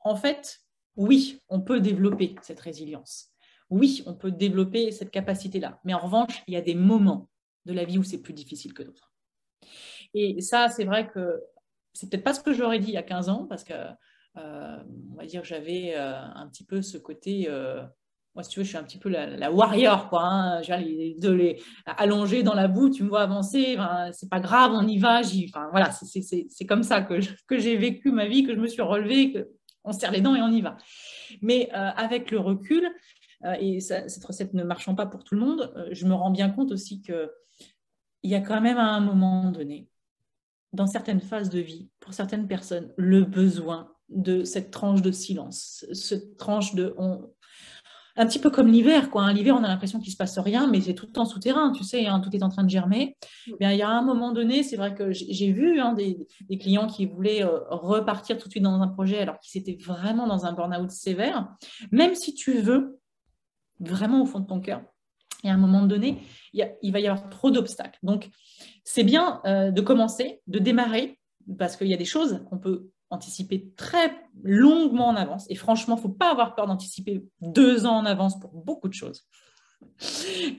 [0.00, 0.60] en fait,
[0.96, 3.30] oui, on peut développer cette résilience.
[3.70, 5.80] Oui, on peut développer cette capacité-là.
[5.84, 7.28] Mais en revanche, il y a des moments
[7.64, 9.12] de la vie où c'est plus difficile que d'autres.
[10.14, 11.40] Et ça, c'est vrai que
[11.92, 13.74] c'est peut-être pas ce que j'aurais dit il y a 15 ans, parce que,
[14.36, 14.78] euh,
[15.10, 17.48] on va dire, j'avais euh, un petit peu ce côté
[18.34, 20.22] moi, si tu veux, je suis un petit peu la, warrior, quoi.
[20.24, 20.60] Hein.
[20.62, 23.76] de les allonger dans la boue, tu me vois avancer,
[24.12, 25.20] c'est pas grave, on y va.
[25.48, 28.82] Enfin, voilà, c'est comme ça que, que j'ai vécu ma vie, que je me suis
[28.82, 29.50] relevée, que
[29.84, 30.76] on serre les dents et on y va.
[31.40, 32.88] Mais euh, avec le recul,
[33.44, 36.30] euh, et cette recette ne marchant pas pour tout le monde, euh, je me rends
[36.30, 37.28] bien compte aussi qu'il
[38.22, 39.88] y a quand même à un moment donné,
[40.72, 45.84] dans certaines phases de vie, pour certaines personnes, le besoin de cette tranche de silence,
[45.92, 46.94] cette tranche de
[48.16, 49.22] un petit peu comme l'hiver, quoi.
[49.22, 49.32] Hein.
[49.32, 51.84] L'hiver, on a l'impression qu'il se passe rien, mais c'est tout le temps souterrain, tu
[51.84, 53.16] sais, hein, tout est en train de germer.
[53.58, 56.26] Bien, il y a un moment donné, c'est vrai que j'ai vu hein, des,
[56.58, 60.26] clients qui voulaient euh, repartir tout de suite dans un projet alors qu'ils étaient vraiment
[60.26, 61.48] dans un burn-out sévère.
[61.90, 62.98] Même si tu veux,
[63.80, 64.82] vraiment au fond de ton cœur,
[65.42, 66.22] il y a un moment donné,
[66.52, 67.98] il, va y avoir trop d'obstacles.
[68.02, 68.28] Donc,
[68.84, 71.18] c'est bien euh, de commencer, de démarrer,
[71.58, 75.46] parce qu'il y a des choses qu'on peut anticiper très longuement en avance.
[75.50, 78.88] Et franchement, il ne faut pas avoir peur d'anticiper deux ans en avance pour beaucoup
[78.88, 79.26] de choses.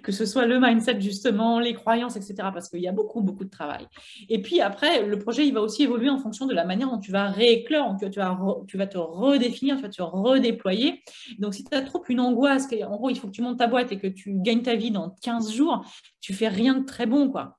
[0.03, 2.35] Que ce soit le mindset, justement, les croyances, etc.
[2.53, 3.87] Parce qu'il y a beaucoup, beaucoup de travail.
[4.29, 6.99] Et puis après, le projet, il va aussi évoluer en fonction de la manière dont
[6.99, 8.37] tu vas rééclore, tu, vas,
[8.67, 11.01] tu vas te redéfinir, tu vas te redéployer.
[11.39, 13.67] Donc, si tu as trop une angoisse, en gros, il faut que tu montes ta
[13.67, 15.85] boîte et que tu gagnes ta vie dans 15 jours,
[16.21, 17.57] tu fais rien de très bon, quoi.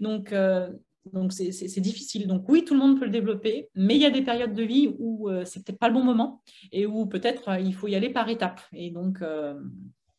[0.00, 0.70] Donc, euh,
[1.12, 2.26] donc, c'est difficile.
[2.26, 4.62] Donc, oui, tout le monde peut le développer, mais il y a des périodes de
[4.62, 7.88] vie où euh, c'est peut-être pas le bon moment et où peut-être euh, il faut
[7.88, 8.60] y aller par étapes.
[8.72, 9.54] Et donc, euh,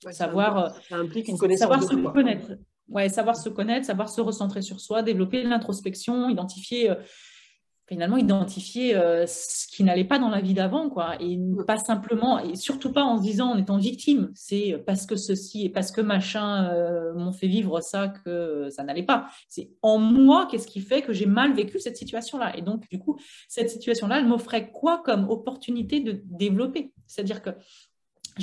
[0.09, 2.51] savoir, ça implique une connaissance savoir se connaître.
[2.89, 6.91] Ouais, savoir se connaître, savoir se recentrer sur soi, développer l'introspection, identifier
[7.91, 12.39] finalement identifier euh, ce qui n'allait pas dans la vie d'avant, quoi, et pas simplement,
[12.39, 15.91] et surtout pas en se disant en étant victime, c'est parce que ceci et parce
[15.91, 19.27] que machin euh, m'ont fait vivre ça que ça n'allait pas.
[19.49, 22.57] C'est en moi, qu'est-ce qui fait que j'ai mal vécu cette situation-là.
[22.57, 26.93] Et donc, du coup, cette situation-là, elle m'offrait quoi comme opportunité de développer?
[27.07, 27.49] C'est-à-dire que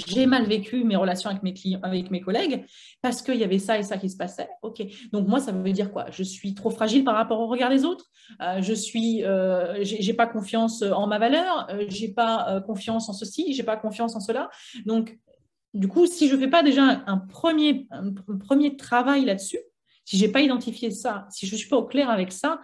[0.07, 2.65] j'ai mal vécu mes relations avec mes clients, avec mes collègues,
[3.03, 4.49] parce qu'il y avait ça et ça qui se passait.
[4.63, 4.83] Ok.
[5.13, 6.07] Donc moi, ça veut dire quoi?
[6.11, 8.07] Je suis trop fragile par rapport au regard des autres?
[8.41, 11.67] Euh, je suis, euh, j'ai pas confiance en ma valeur?
[11.71, 13.53] Euh, j'ai pas euh, confiance en ceci?
[13.53, 14.49] J'ai pas confiance en cela?
[14.87, 15.19] Donc,
[15.75, 17.87] du coup, si je fais pas déjà un premier,
[18.47, 19.61] premier travail là-dessus,
[20.05, 22.61] si j'ai pas identifié ça, si je suis pas au clair avec ça,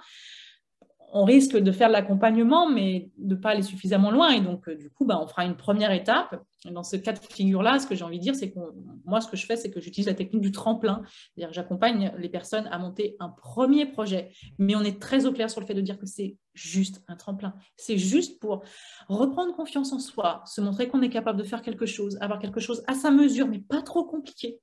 [1.17, 4.31] on risque de faire l'accompagnement, mais de ne pas aller suffisamment loin.
[4.31, 6.43] Et donc, euh, du coup, bah, on fera une première étape.
[6.69, 8.59] dans ce cas de figure-là, ce que j'ai envie de dire, c'est que
[9.05, 11.03] moi, ce que je fais, c'est que j'utilise la technique du tremplin.
[11.05, 14.33] C'est-à-dire que j'accompagne les personnes à monter un premier projet.
[14.59, 17.15] Mais on est très au clair sur le fait de dire que c'est juste un
[17.15, 17.55] tremplin.
[17.77, 18.65] C'est juste pour
[19.09, 22.61] reprendre confiance en soi, se montrer qu'on est capable de faire quelque chose, avoir quelque
[22.61, 24.59] chose à sa mesure, mais pas trop compliqué.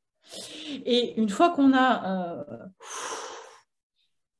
[0.85, 2.41] Et une fois qu'on a...
[2.41, 2.43] Euh,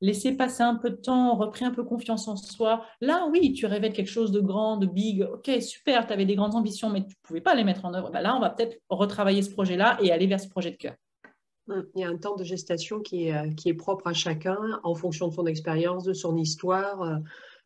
[0.02, 2.84] laisser passer un peu de temps, repris un peu confiance en soi.
[3.00, 5.28] Là, oui, tu rêvais de quelque chose de grand, de big.
[5.32, 7.94] Ok, super, tu avais des grandes ambitions, mais tu ne pouvais pas les mettre en
[7.94, 8.10] œuvre.
[8.10, 10.96] Bah, là, on va peut-être retravailler ce projet-là et aller vers ce projet de cœur.
[11.68, 14.14] Hum, il y a un temps de gestation qui est, euh, qui est propre à
[14.14, 17.18] chacun en fonction de son expérience, de son histoire, euh,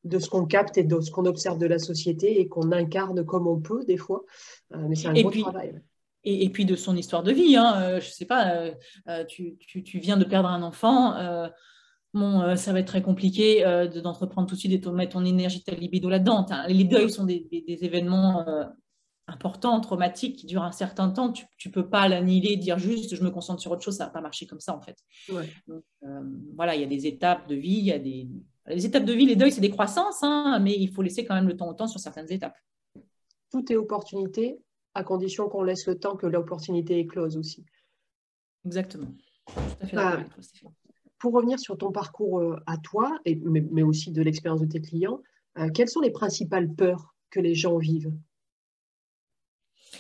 [0.04, 3.26] de ce qu'on capte et de ce qu'on observe de la société et qu'on incarne
[3.26, 4.24] comme on peut des fois.
[4.74, 5.82] Euh, mais c'est un gros travail.
[6.28, 7.56] Et, puis de son histoire de vie.
[7.56, 8.00] Hein.
[8.00, 8.72] je ne sais pas,
[9.28, 11.14] tu, tu, viens de perdre un enfant
[12.16, 15.14] bon, euh, ça va être très compliqué euh, d'entreprendre tout de suite et de mettre
[15.14, 16.46] ton énergie, ta libido là-dedans.
[16.68, 18.64] Les deuils sont des, événements euh,
[19.28, 21.32] importants, traumatiques, qui durent un certain temps.
[21.32, 24.10] Tu ne peux pas l'annihiler, dire juste je me concentre sur autre chose, ça ne
[24.10, 24.98] va pas marcher comme ça en fait.
[26.56, 28.28] voilà, il y a des étapes de vie, il y a des...
[28.68, 31.36] Les étapes de vie, les deuils, c'est des croissances, hein, mais il faut laisser quand
[31.36, 32.58] même le temps au temps sur certaines étapes.
[33.52, 34.60] Tout est opportunité,
[34.96, 37.64] à condition qu'on laisse le temps que l'opportunité éclose aussi.
[38.66, 39.14] Exactement.
[39.46, 40.20] Tout à fait bah,
[41.18, 44.82] pour revenir sur ton parcours euh, à toi, et, mais, aussi de l'expérience de tes
[44.82, 45.22] clients,
[45.58, 48.14] euh, quelles sont les principales peurs que les gens vivent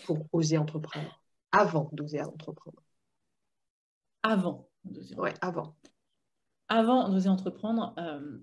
[0.05, 2.81] pour oser entreprendre, avant d'oser entreprendre?
[4.23, 4.69] Avant
[5.17, 5.75] Oui, avant.
[6.67, 8.39] Avant d'oser entreprendre, euh,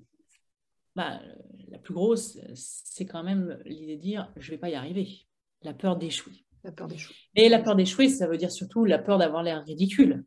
[0.95, 1.21] bah,
[1.69, 5.27] la plus grosse, c'est quand même l'idée de dire je ne vais pas y arriver.
[5.63, 6.45] La peur d'échouer.
[6.65, 7.15] La peur d'échouer.
[7.35, 10.25] Et la peur d'échouer, ça veut dire surtout la peur d'avoir l'air ridicule,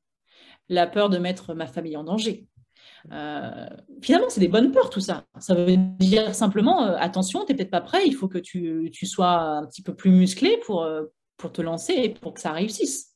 [0.69, 2.47] la peur de mettre ma famille en danger.
[3.11, 3.67] Euh,
[4.01, 5.25] finalement, c'est des bonnes peurs, tout ça.
[5.39, 8.89] Ça veut dire simplement, euh, attention, tu n'es peut-être pas prêt, il faut que tu,
[8.91, 11.03] tu, sois un petit peu plus musclé pour, euh,
[11.37, 13.15] pour te lancer et pour que ça réussisse.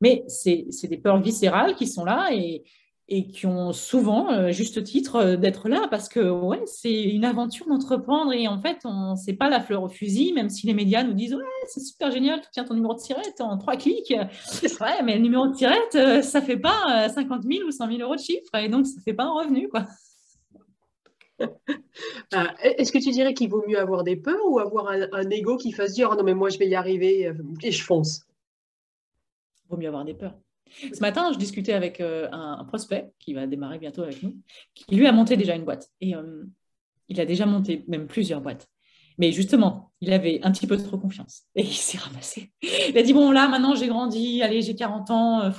[0.00, 2.64] Mais c'est des peurs viscérales qui sont là et,
[3.10, 7.24] et qui ont souvent, euh, juste titre, euh, d'être là parce que ouais, c'est une
[7.24, 10.74] aventure d'entreprendre et en fait, on sait pas la fleur au fusil, même si les
[10.74, 13.76] médias nous disent ouais, c'est super génial, tu tiens ton numéro de tirette en trois
[13.76, 14.14] clics.
[14.80, 18.00] Ouais, mais le numéro de tirette, euh, ça fait pas 50 000 ou 100 000
[18.00, 19.86] euros de chiffre et donc ça fait pas un revenu, quoi.
[22.32, 25.56] Ah, est-ce que tu dirais qu'il vaut mieux avoir des peurs ou avoir un, ego
[25.56, 28.26] qui fasse dire oh non mais moi je vais y arriver et je fonce?
[29.64, 30.34] Il vaut mieux avoir des peurs.
[30.92, 34.36] Ce matin, je discutais avec euh, un, prospect qui va démarrer bientôt avec nous,
[34.74, 35.88] qui lui a monté déjà une boîte.
[36.00, 36.44] Et euh,
[37.08, 38.68] il a déjà monté même plusieurs boîtes.
[39.18, 42.52] Mais justement, il avait un petit peu trop confiance et il s'est ramassé.
[42.62, 45.40] Il a dit Bon, là, maintenant, j'ai grandi, allez, j'ai 40 ans.
[45.42, 45.50] Euh,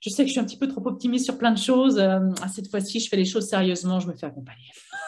[0.00, 2.00] je sais que je suis un petit peu trop optimiste sur plein de choses.
[2.54, 4.70] cette fois-ci, je fais les choses sérieusement, je me fais accompagner.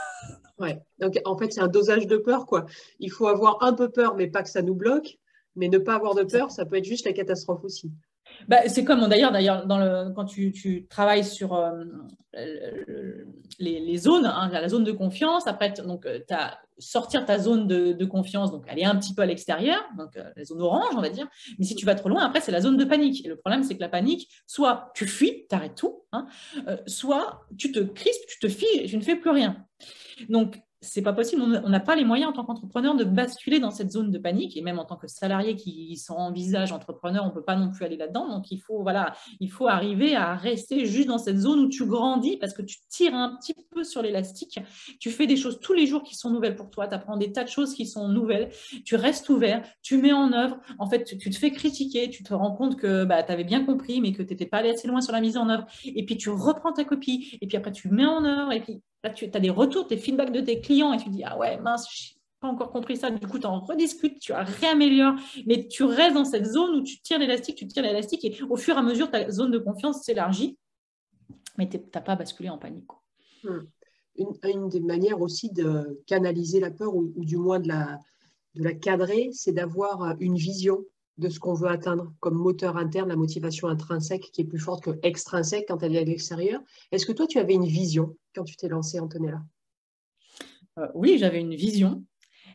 [0.59, 2.67] Ouais, donc en fait, c'est un dosage de peur, quoi.
[2.99, 5.17] Il faut avoir un peu peur, mais pas que ça nous bloque.
[5.59, 7.91] Mais ne pas avoir de peur, ça peut être juste la catastrophe aussi.
[8.47, 11.85] Bah, c'est comme d'ailleurs, d'ailleurs dans le, quand tu, tu travailles sur euh,
[13.59, 17.67] les, les, zones, hein, la zone de confiance, après, donc, euh, as sortir ta zone
[17.67, 20.95] de, de, confiance, donc aller un petit peu à l'extérieur, donc euh, la zone orange,
[20.97, 21.27] on va dire.
[21.59, 23.25] Mais si tu vas trop loin, après, c'est la zone de panique.
[23.25, 26.27] Et le problème, c'est que la panique, soit tu fuis, tu arrêtes tout, hein,
[26.87, 29.65] soit tu te crispes, tu te fies, tu ne fais plus rien.
[30.29, 31.43] Donc, c'est pas possible.
[31.43, 34.57] On n'a pas les moyens en tant qu'entrepreneur de basculer dans cette zone de panique.
[34.57, 37.85] Et même en tant que salarié qui s'envisage entrepreneur, on ne peut pas non plus
[37.85, 38.29] aller là-dedans.
[38.29, 41.85] Donc, il faut, voilà, il faut arriver à rester juste dans cette zone où tu
[41.85, 44.61] grandis parce que tu tires un petit peu sur l'élastique.
[45.01, 46.87] Tu fais des choses tous les jours qui sont nouvelles pour toi.
[46.87, 48.51] Tu apprends des tas de choses qui sont nouvelles.
[48.85, 49.65] Tu restes ouvert.
[49.83, 50.59] Tu mets en œuvre.
[50.79, 52.09] En fait, tu, te fais critiquer.
[52.09, 54.59] Tu te rends compte que bah, tu avais bien compris, mais que tu n'étais pas
[54.59, 55.67] allé assez loin sur la mise en œuvre.
[55.85, 57.37] Et puis, tu reprends ta copie.
[57.41, 58.53] Et puis après, tu mets en œuvre.
[58.53, 61.23] Et puis, Là, tu as des retours, des feedbacks de tes clients et tu dis
[61.25, 63.11] Ah ouais, mince, je n'ai pas encore compris ça.
[63.11, 65.15] Du coup, tu en rediscutes, tu réaméliores,
[65.47, 68.57] mais tu restes dans cette zone où tu tires l'élastique, tu tires l'élastique et au
[68.57, 70.59] fur et à mesure, ta zone de confiance s'élargit,
[71.57, 72.91] mais tu n'as pas basculé en panique.
[73.45, 73.61] Hmm.
[74.17, 78.01] Une, des manières aussi de canaliser la peur ou, du moins de la,
[78.57, 80.85] de la cadrer, c'est d'avoir une vision
[81.19, 84.85] de ce qu'on veut atteindre comme moteur interne, la motivation intrinsèque qui est plus forte
[84.85, 86.61] que extrinsèque quand elle vient de l'extérieur.
[86.93, 89.43] Est-ce que toi, tu avais une vision quand tu t'es lancé, Antonella?
[90.79, 92.05] Euh, Oui, j'avais une vision.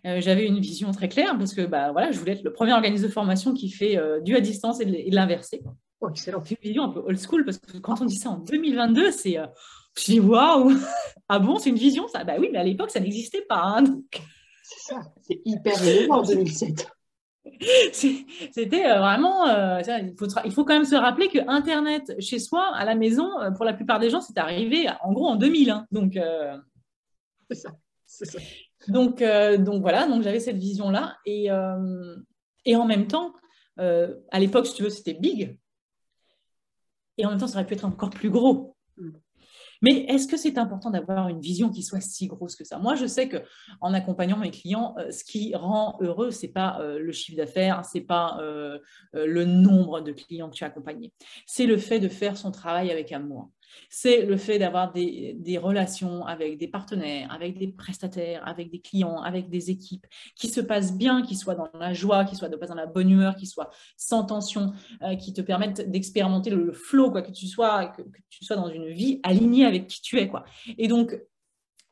[0.06, 2.74] Euh, j'avais une vision très claire parce que bah, voilà, je voulais être le premier
[2.74, 5.62] organisme de formation qui fait euh, du à distance et de l'inversé.
[6.02, 6.44] Oh, excellent.
[6.50, 9.38] Une vision un peu old school parce que quand on dit ça en 2022, c'est.
[9.98, 10.72] je dis waouh
[11.30, 12.24] Ah bon, c'est une vision ça?
[12.24, 13.62] Bah oui, mais à l'époque, ça n'existait pas.
[13.78, 13.84] Hein,
[14.64, 16.88] c'est ça, c'est hyper énorme en 2007.
[17.94, 19.48] C'était euh, vraiment.
[19.48, 19.82] Euh,
[20.46, 23.66] il, faut, quand même se rappeler que Internet chez soi, à la maison, euh, pour
[23.66, 25.76] la plupart des gens, c'est arrivé en gros en 2001.
[25.76, 25.88] Hein.
[25.92, 26.20] Donc,
[27.50, 27.72] c'est ça.
[28.06, 28.40] ça.
[28.88, 29.24] Donc,
[29.60, 31.18] donc voilà, donc j'avais cette vision-là.
[31.26, 31.50] Et,
[32.66, 33.34] et en même temps,
[33.78, 35.58] à l'époque, si tu veux, c'était big.
[37.18, 38.76] Et en même temps, ça aurait pu être encore plus gros.
[39.84, 42.80] Mais est-ce que c'est important d'avoir une vision qui soit si grosse que ça?
[42.80, 43.38] Moi, je sais que
[43.82, 47.84] en accompagnant mes clients, euh, ce qui rend heureux, c'est pas euh, le chiffre d'affaires,
[47.84, 48.80] c'est pas euh,
[49.14, 51.12] le nombre de clients que tu as accompagnés,
[51.46, 53.52] c'est le fait de faire son travail avec amour
[53.90, 59.22] c'est le fait d'avoir des, relations avec des partenaires, avec des prestataires, avec des clients,
[59.22, 60.06] avec des équipes
[60.36, 63.36] qui se passent bien, qui soient dans la joie, qui soient dans la bonne humeur,
[63.36, 67.88] qui soient sans tension, euh, qui te permettent d'expérimenter le, flow, quoi, que tu sois
[67.88, 70.44] que, tu sois dans une vie alignée avec qui tu es, quoi.
[70.78, 71.18] Et donc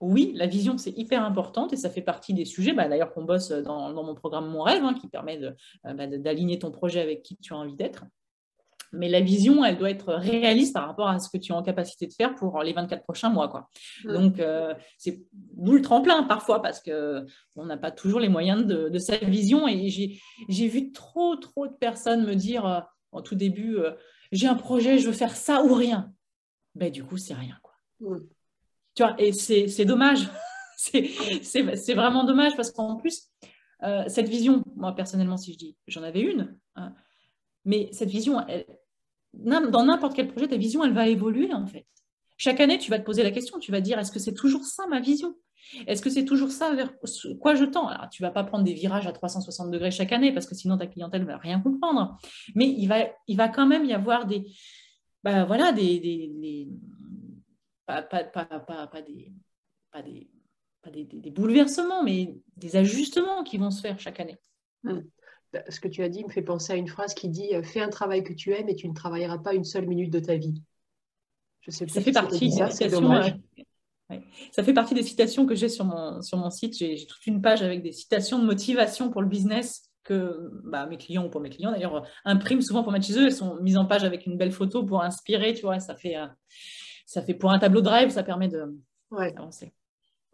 [0.01, 3.23] oui, la vision, c'est hyper importante et ça fait partie des sujets, bah, d'ailleurs, qu'on
[3.23, 7.21] bosse dans, mon programme Mon Rêve, hein, qui permet euh, bah, d'aligner ton projet avec
[7.21, 8.05] qui tu as envie d'être
[8.93, 11.63] mais la vision, elle doit être réaliste par rapport à ce que tu es en
[11.63, 13.47] capacité de faire pour les 24 prochains mois.
[13.47, 13.69] Quoi.
[14.03, 15.23] Donc, euh, c'est
[15.57, 19.67] nous le tremplin parfois parce qu'on n'a pas toujours les moyens de, cette vision.
[19.67, 22.79] Et j'ai vu trop, trop de personnes me dire euh,
[23.11, 23.91] en tout début, euh,
[24.31, 26.11] j'ai un projet, je veux faire ça ou rien.
[26.75, 27.57] Ben, du coup, c'est rien.
[27.61, 28.17] Quoi.
[28.93, 30.29] Tu vois, et c'est dommage.
[30.77, 33.29] c'est vraiment dommage parce qu'en plus,
[34.07, 36.93] cette vision, moi personnellement, si je dis, j'en avais une, hein,
[37.65, 38.65] mais cette vision, elle,
[39.33, 41.85] dans n'importe quel projet, ta vision, elle va évoluer en fait.
[42.37, 44.65] Chaque année, tu vas te poser la question, tu vas dire, est-ce que c'est toujours
[44.65, 45.35] ça ma vision?
[45.87, 46.91] Est-ce que c'est toujours ça vers
[47.39, 47.87] quoi je tends?
[47.87, 50.77] Alors, tu vas pas prendre des virages à 360 degrés chaque annès parce que sinon
[50.77, 52.17] ta clientèle ne va rien comprendre.
[52.55, 54.43] Mais il va, quand même y avoir des,
[55.23, 56.31] bah, voilà, des,
[57.85, 59.31] pas, des,
[59.91, 60.27] pas des
[60.81, 64.37] pas des, bouleversements, mais des ajustements qui vont se faire chaque année.
[64.83, 65.01] Hmm.
[65.69, 67.89] Ce que tu as dit me fait penser à une phrase qui dit Fais un
[67.89, 70.61] travail que tu aimes et tu ne travailleras pas une seule minute de ta vie.
[71.61, 73.11] Je sais ça fait partie des citations.
[73.11, 74.17] Euh,
[74.51, 76.77] ça fait partie des citations que j'ai sur mon, sur mon site.
[76.77, 80.97] J'ai toute une page avec des citations de motivation pour le business que bah, mes
[80.97, 83.25] clients ou pour mes clients d'ailleurs impriment souvent pour mettre chez eux.
[83.25, 85.79] Elles sont mises en page avec une belle photo pour inspirer, tu vois.
[85.79, 86.27] Ça fait, euh,
[87.05, 88.75] ça fait pour un tableau de rêve, ça permet de
[89.11, 89.33] ouais.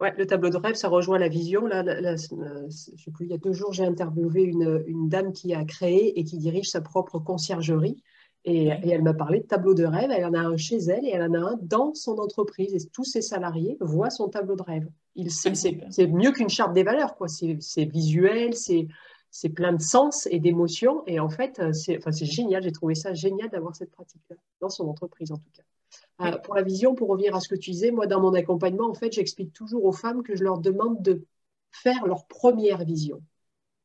[0.00, 1.66] Ouais, le tableau de rêve, ça rejoint la vision.
[1.66, 1.82] Là,
[2.16, 5.64] je sais plus, il y a deux jours, j'ai interviewé une, une, dame qui a
[5.64, 8.02] créé et qui dirige sa propre conciergerie.
[8.44, 10.10] Et, et elle m'a parlé de tableau de rêve.
[10.12, 12.74] Elle en a un chez elle et elle en a un dans son entreprise.
[12.74, 14.88] Et tous ses salariés voient son tableau de rêve.
[15.18, 17.16] Ah, c'est mieux qu'une charte des valeurs.
[17.26, 21.02] C'est visuel, c'est plein de sens et d'émotions.
[21.06, 22.62] Et en fait, euh, c'est enfin, génial.
[22.62, 25.62] J'ai trouvé ça génial d'avoir cette pratique-là, dans son entreprise en tout cas.
[26.20, 28.88] Euh, pour la vision, pour revenir à ce que tu disais, moi, dans mon accompagnement,
[28.88, 31.24] en fait, j'explique toujours aux femmes que je leur demande de
[31.70, 33.20] faire leur première vision.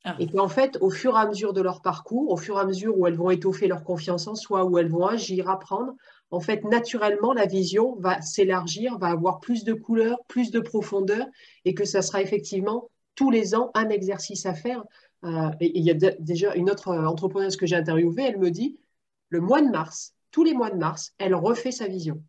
[0.04, 0.16] Ah.
[0.20, 2.66] Et qu'en fait, au fur et à mesure de leur parcours, au fur et à
[2.66, 5.94] mesure où elles vont étoffer leur confiance en soi, où elles vont agir, apprendre,
[6.30, 11.26] en fait, naturellement, la vision va s'élargir, va avoir plus de couleurs, plus de profondeur,
[11.64, 14.84] et que ça sera effectivement tous les ans un exercice à faire.
[15.24, 18.52] Euh, et il y a déjà une autre euh, entrepreneuse que j'ai interviewée, elle me
[18.52, 18.80] dit,
[19.30, 22.22] le mois de mars, tous les mois de mars, elle refait sa vision.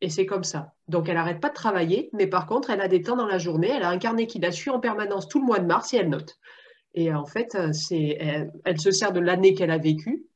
[0.00, 0.74] Et c'est comme ça.
[0.86, 3.38] Donc, elle n'arrête pas de travailler, mais par contre, elle a des temps dans la
[3.38, 5.92] journée, elle a un carnet qui la suit en permanence tout le mois de mars
[5.94, 6.38] et elle note.
[6.94, 8.18] Et en fait, euh, c'est,
[8.64, 10.26] elle, se sert de l'année qu'elle a vécue,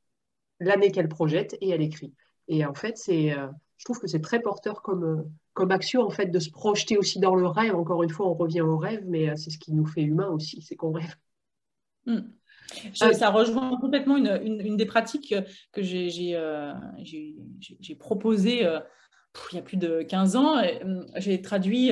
[0.59, 2.13] l'année qu'elle projette et elle écrit.
[2.49, 3.35] Et en fait, c'est,
[3.77, 5.31] je trouve que c'est très porteur comme,
[5.69, 7.75] action en fait de se projeter aussi dans le rêve.
[7.75, 10.29] Encore une fois, on revient au rêve, mais euh, c'est ce qui nous fait humain
[10.29, 11.15] aussi, c'est qu'on rêve.
[12.99, 13.13] Hmm.
[13.13, 15.33] ça rejoint complètement une, des pratiques
[15.71, 16.73] que j'ai euh,
[17.99, 18.79] proposées euh,
[19.51, 20.55] il y a plus de 15 ans.
[21.17, 21.91] J'ai traduit,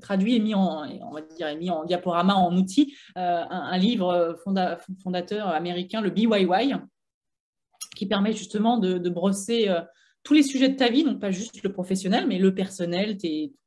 [0.00, 4.38] traduit et mis en, on va dire, mis en diaporama, en outil, un, livre
[5.02, 6.76] fondateur américain, le BYY,
[7.94, 9.68] qui permet justement de, de brosser
[10.22, 13.18] tous les sujets de ta vie, donc pas juste le professionnel, mais le personnel,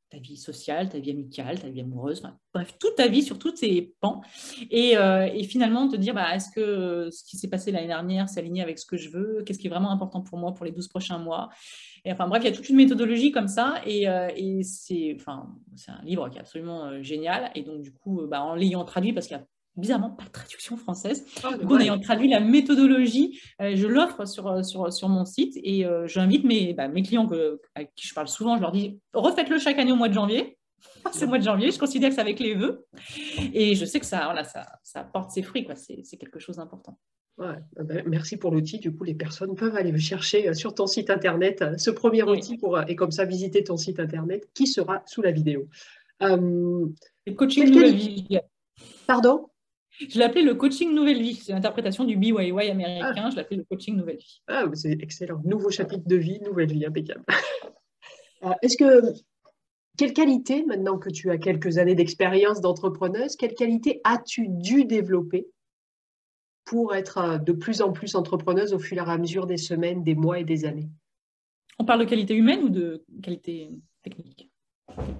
[0.09, 3.53] ta vie sociale, ta vie amicale, ta vie amoureuse, bref, toute ta vie sur tous
[3.53, 4.21] tes pans.
[4.71, 8.29] Et, euh, et finalement, te dire, bah, est-ce que ce qui s'est passé l'année dernière
[8.29, 9.43] s'est aligné avec ce que je veux?
[9.45, 11.49] Qu'est-ce qui est vraiment important pour moi pour les 12 prochains mois?
[12.05, 15.15] Et enfin bref, il y a toute une méthodologie comme ça et, euh, et c'est
[15.19, 15.49] enfin,
[15.87, 17.51] un livre qui est absolument euh, génial.
[17.55, 19.45] Et donc du coup, bah, en l'ayant traduit, parce qu'il y a
[19.77, 21.25] bizarrement pas de traduction française.
[21.43, 25.09] Ah, du coup, en ayant traduit la méthodologie, euh, je l'offre sur, euh, sur, sur,
[25.09, 28.55] mon site et euh, j'invite mes, bah, mes clients que, avec qui je parle souvent,
[28.57, 30.57] je leur dis refaites-le chaque année au mois de janvier.
[31.11, 32.85] C'est le mois de janvier, je considère que c'est avec les vœux.
[33.53, 36.99] Et je sais que ça, voilà, ça, ça porte ses fruits, c'est quelque chose d'important.
[37.37, 38.79] Ouais, ben, merci pour l'outil.
[38.79, 42.79] Du coup, les personnes peuvent aller chercher sur ton site internet ce premier outil pour,
[42.87, 45.67] et comme ça visiter ton site internet qui sera sous la vidéo.
[46.21, 46.87] Euh,
[47.35, 48.39] coaching nouvelle vie.
[49.07, 49.49] Pardon?
[49.99, 51.35] Je l'appelais le coaching nouvelle vie.
[51.35, 53.13] C'est l'interprétation du BYY américain.
[53.25, 53.29] Ah.
[53.29, 54.41] Je l'appelais le coaching nouvelle vie.
[54.47, 55.41] Ah, c'est excellent.
[55.45, 57.23] Nouveau chapitre de vie, nouvelle vie, impeccable.
[58.43, 59.13] Euh, est-ce que,
[59.97, 65.47] quelle qualité, maintenant que tu as quelques années d'expérience d'entrepreneuse, quelle qualité as-tu dû développer
[66.65, 70.03] pour être euh, de plus en plus entrepreneuse au fur et à mesure des semaines,
[70.03, 70.89] des mois et des années?
[71.79, 73.69] On parle de qualité humaine ou de qualité
[74.03, 74.51] technique?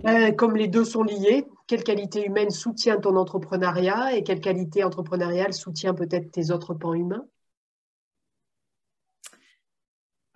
[0.06, 4.84] Euh, comme les deux sont liés, quelle qualité humaine soutient ton entrepreneuriat et quelle qualité
[4.84, 7.26] entrepreneuriale soutient peut-être tes autres pans humains?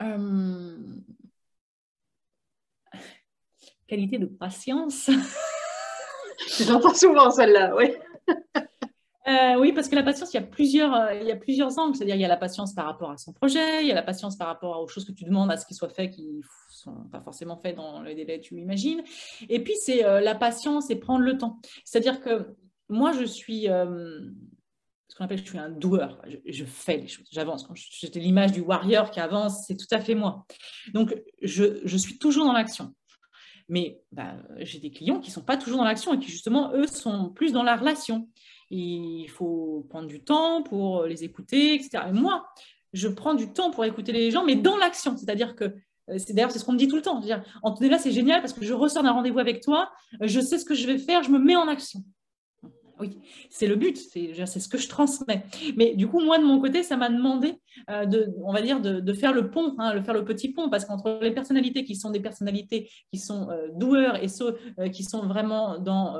[0.01, 0.77] Euh,
[3.87, 5.09] Qualité de patience.
[6.59, 7.93] J'entends souvent celle-là, oui.
[9.27, 11.95] Euh, oui, parce que la patience, il y a plusieurs, il y a plusieurs angles.
[11.95, 14.01] C'est-à-dire, il y a la patience par rapport à son projet, il y a la
[14.01, 16.41] patience par rapport aux choses que tu demandes à ce qui soit fait, qui
[16.79, 19.03] sont pas forcément faits dans le délai que tu imagines.
[19.49, 21.59] Et puis, c'est euh, la patience et prendre le temps.
[21.85, 22.55] C'est-à-dire que
[22.89, 24.21] moi, je suis euh,
[25.09, 26.21] ce qu'on appelle, je suis un doueur.
[26.45, 27.67] Je, fais les choses, j'avance.
[27.75, 30.45] J'étais l'image du warrior qui avance, c'est tout à fait moi.
[30.93, 32.93] Donc, je, je suis toujours dans l'action.
[33.67, 36.73] Mais bah, j'ai des clients qui ne sont pas toujours dans l'action et qui, justement,
[36.73, 38.29] eux, sont plus dans la relation.
[38.71, 42.03] Il faut prendre du temps pour les écouter, etc.
[42.09, 42.47] Et moi,
[42.93, 45.17] je prends du temps pour écouter les gens, mais dans l'action.
[45.17, 45.73] C'est-à-dire que
[46.17, 47.19] c'est d'ailleurs c'est ce qu'on me dit tout le temps.
[47.19, 47.43] Dire,
[47.81, 49.89] là, c'est génial parce que je ressors d'un rendez-vous avec toi,
[50.21, 52.01] euh, je sais ce que je vais faire, je me mets en action.
[53.01, 53.17] Oui,
[53.49, 55.45] c'est le but, c'est ce que je transmets.
[55.77, 57.53] Mais du coup, moi, de mon côté, ça m'a demandé,
[57.89, 60.69] euh, de, on va dire, de, faire le pont, hein, de faire le petit pont,
[60.69, 64.57] parce qu'entre les personnalités qui sont des personnalités qui sont doueurs et ceux
[64.91, 66.17] qui sont vraiment dans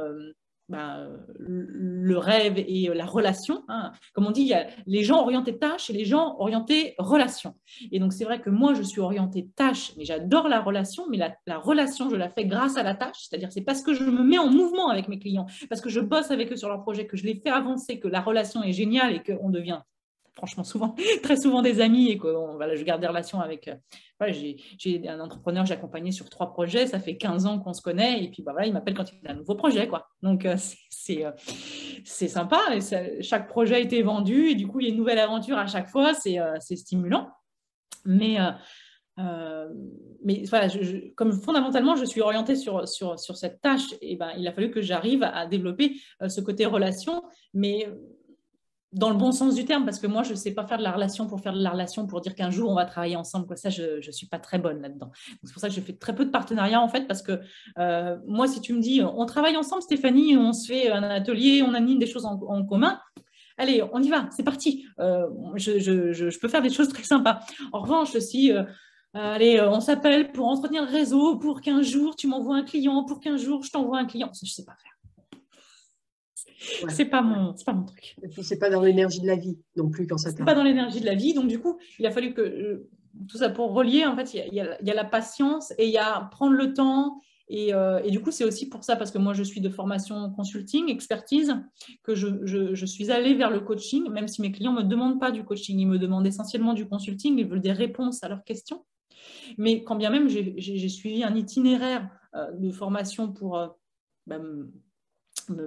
[0.70, 1.08] bah,
[1.38, 3.64] le rêve et la relation.
[3.68, 3.92] Hein.
[4.14, 7.56] Comme on dit, il y a les gens orientés tâches et les gens orientés relation.
[7.92, 11.18] Et donc, c'est vrai que moi, je suis orientée tâche, mais j'adore la relation, mais
[11.18, 13.28] la, relation, je la fais grâce à la tâche.
[13.28, 16.00] C'est-à-dire, c'est parce que je me mets en mouvement avec mes clients, parce que je
[16.00, 18.74] bosse avec eux sur leur projet, que je les fais avancer, que la relation est
[18.74, 19.80] géniale et qu'on devient
[20.40, 23.68] franchement souvent, très souvent des amis et que voilà, je garde des relations avec.
[23.68, 23.76] Euh,
[24.20, 27.82] voilà, j'ai un entrepreneur j'ai accompagné sur trois projets, ça fait 15 ans qu'on se
[27.82, 29.88] connaît et puis bah, voilà, il m'appelle quand il a un nouveau projet.
[29.88, 30.08] Quoi.
[30.24, 30.56] Donc euh,
[30.90, 31.32] c'est euh,
[32.04, 32.60] c'est sympa,
[33.22, 35.68] chaque projet a été vendu et du coup il y a une nouvelle aventure à
[35.68, 37.30] chaque fois, c'est stimulant.
[38.06, 38.38] Mais.
[40.24, 40.68] mais voilà,
[41.16, 44.72] comme fondamentalement, je suis orientée sur, sur, sur cette tâche, et ben, il a fallu
[44.72, 47.24] que j'arrive à développer ce côté relation,
[47.54, 47.90] mais
[48.92, 50.84] dans le bon sens du terme, parce que moi, je ne sais pas faire de
[50.84, 53.56] la relation pour faire de la relation, pour dire qu'un jour, on va travailler ensemble.
[53.56, 55.12] Ça, je ne suis pas très bonne là-dedans.
[55.44, 57.40] C'est pour ça que je fais très peu de partenariats, en fait, parce que
[57.78, 61.62] euh, moi, si tu me dis, on travaille ensemble, Stéphanie, on se fait un atelier,
[61.62, 63.00] on anime des choses en, commun,
[63.58, 64.88] allez, on y va, c'est parti.
[65.00, 67.40] Euh, je, peux faire des choses très sympas.
[67.72, 68.52] En revanche, si...
[68.52, 68.64] Euh,
[69.14, 73.20] allez, on s'appelle pour entretenir le réseau, pour qu'un jour tu m'envoies un client, pour
[73.20, 74.32] qu'un jour je t'envoie un client.
[74.34, 74.99] Ça, je ne sais pas faire.
[76.90, 78.16] C'est pas mon, pas mon truc.
[78.24, 80.32] Et puis c'est pas dans l'énergie de la vie non plus quand ça.
[80.32, 82.90] C'est pas dans l'énergie de la vie, donc du coup, il a fallu que euh,
[83.28, 86.22] tout ça pour relier, en fait, il y, a, la patience et il y a
[86.32, 87.22] prendre le temps.
[87.52, 89.70] Et, euh, et du coup, c'est aussi pour ça, parce que moi, je suis de
[89.70, 91.56] formation consulting, expertise,
[92.04, 95.20] que je, je, suis allée vers le coaching, même si mes clients ne me demandent
[95.20, 98.44] pas du coaching, ils me demandent essentiellement du consulting, ils veulent des réponses à leurs
[98.44, 98.86] questions.
[99.58, 103.58] Mais quand bien même, j'ai suivi un itinéraire euh, de formation pour
[105.50, 105.64] bah,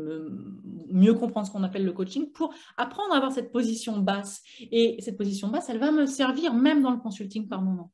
[0.91, 4.43] mieux comprendre ce qu'on appelle le coaching pour apprendre à avoir cette position basse.
[4.61, 7.93] Et cette position basse, elle va me servir même dans le consulting par moment.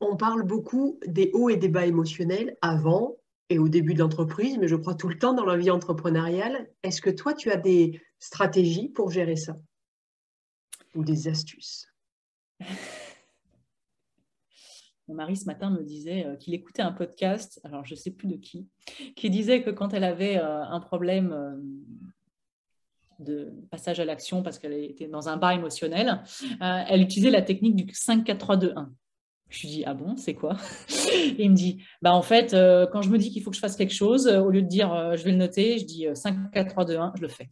[0.00, 3.16] On parle beaucoup des hauts et des bas émotionnels avant
[3.50, 6.70] et au début de l'entreprise, mais je crois tout le temps dans la vie entrepreneuriale.
[6.82, 9.58] Est-ce que toi, tu as des stratégies pour gérer ça?
[10.94, 11.92] Ou des astuces?
[15.08, 18.10] Mon mari ce matin me disait euh, qu'il écoutait un podcast, alors je ne sais
[18.10, 18.68] plus de qui,
[19.16, 21.56] qui disait que quand elle avait euh, un problème euh,
[23.18, 26.22] de passage à l'action parce qu'elle était dans un bas émotionnel,
[26.60, 28.92] elle utilisait la technique du 5, 4, 3, 2, 1.
[29.48, 30.56] Je lui dis, ah bon, c'est quoi?
[31.10, 32.52] Et il me dit, bah en fait,
[32.92, 35.16] quand je me dis qu'il faut que je fasse quelque chose, au lieu de dire
[35.16, 37.48] je vais le noter, je dis 5, 4, 3, 2, 1, je le fais.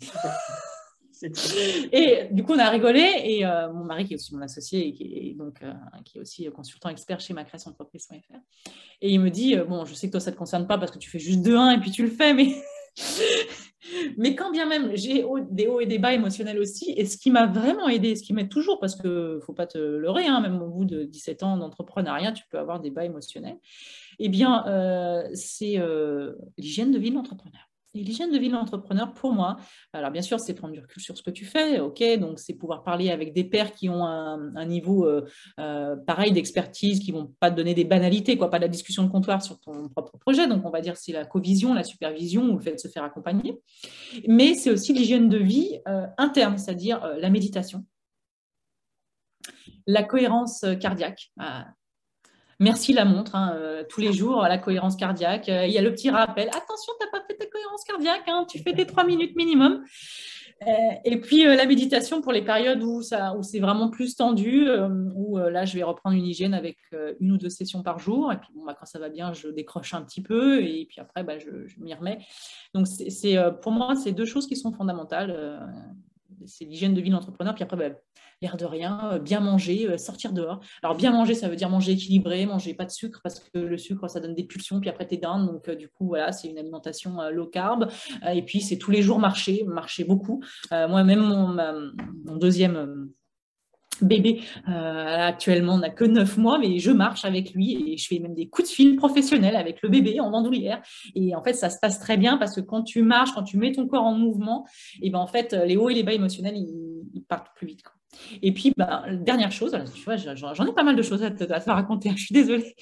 [1.93, 3.05] Et du coup, on a rigolé.
[3.25, 5.73] Et euh, mon mari, qui est aussi mon associé et qui est, donc, euh,
[6.05, 7.45] qui est aussi consultant expert chez ma
[9.03, 10.91] et il me dit Bon, je sais que toi, ça ne te concerne pas parce
[10.91, 12.55] que tu fais juste 2-1 et puis tu le fais, mais.
[14.19, 16.93] mais quand bien même, j'ai des hauts et des bas émotionnels aussi.
[16.97, 19.67] Et ce qui m'a vraiment aidé, ce qui m'aide toujours, parce qu'il ne faut pas
[19.67, 23.05] te leurrer, hein, même au bout de 17 ans d'entrepreneuriat, tu peux avoir des bas
[23.05, 23.59] émotionnels.
[24.19, 25.79] Eh bien, euh, c'est
[26.59, 27.69] l'hygiène de vie de l'entrepreneur
[28.03, 29.57] l'hygiène de vie de l'entrepreneur, pour moi,
[29.92, 32.55] alors bien sûr, c'est prendre du recul sur ce que tu fais, ok, donc c'est
[32.55, 35.24] pouvoir parler avec des pairs qui ont un, niveau euh,
[35.61, 39.03] euh, pareil d'expertise, qui vont pas te donner des banalités, quoi, pas de la discussion
[39.03, 40.47] de comptoir sur ton propre projet.
[40.47, 43.05] Donc on va dire c'est la co-vision, la supervision ou le fait de se faire
[43.05, 43.59] accompagner.
[44.26, 47.84] Mais c'est aussi l'hygiène de vie euh, interne, c'est-à-dire la méditation,
[49.86, 51.32] la cohérence cardiaque.
[52.59, 55.49] Merci la montre, hein, euh, tous les jours, la cohérence cardiaque.
[55.49, 58.29] Euh, il y a le petit rappel, attention, tu n'as pas fait ta cohérence cardiaque,
[58.29, 59.85] hein, tu fais tes trois minutes minimum.
[60.67, 60.73] Euh,
[61.05, 64.67] et puis la méditation pour les périodes où, où c'est vraiment plus tendu,
[65.15, 66.79] où là je vais reprendre une hygiène avec
[67.21, 68.33] une ou deux sessions par jour.
[68.33, 70.99] Et puis bon, bah, quand ça va bien, je décroche un petit peu et puis
[70.99, 72.21] après bah, je, m'y remets.
[72.73, 75.61] Donc c'est, pour moi, c'est deux choses qui sont fondamentales
[76.47, 77.55] c'est l'hygiène de vie de l'entrepreneur.
[77.55, 77.97] Puis après, bah,
[78.43, 80.61] l'air de rien, euh, bien manger, euh, sortir dehors.
[80.82, 83.78] Alors, bien manger, ça veut dire manger équilibré, manger pas de sucre, parce que le
[83.78, 85.47] sucre, ça donne des pulsions, puis après, tu es down.
[85.47, 87.91] Donc, euh, du coup, voilà, c'est une alimentation low carb.
[88.32, 90.43] et puis, c'est tous les jours marcher, marcher beaucoup.
[90.70, 93.09] Moi-même, mon, deuxième
[94.03, 98.34] bébé actuellement n'a que 9 mois, mais je marche avec lui et je fais même
[98.34, 100.82] des coups de fil professionnels avec le bébé en bandoulière.
[101.14, 103.57] Et en fait, ça se passe très bien parce que quand tu marches, quand tu
[103.57, 104.66] mets ton corps en mouvement,
[105.01, 107.82] et ben en fait, les hauts et les bas émotionnels, ils, partent plus vite.
[108.43, 111.45] Et puis, bah, dernière chose, tu vois, j'en ai pas mal de choses à te,
[111.71, 112.75] raconter, je suis désolée.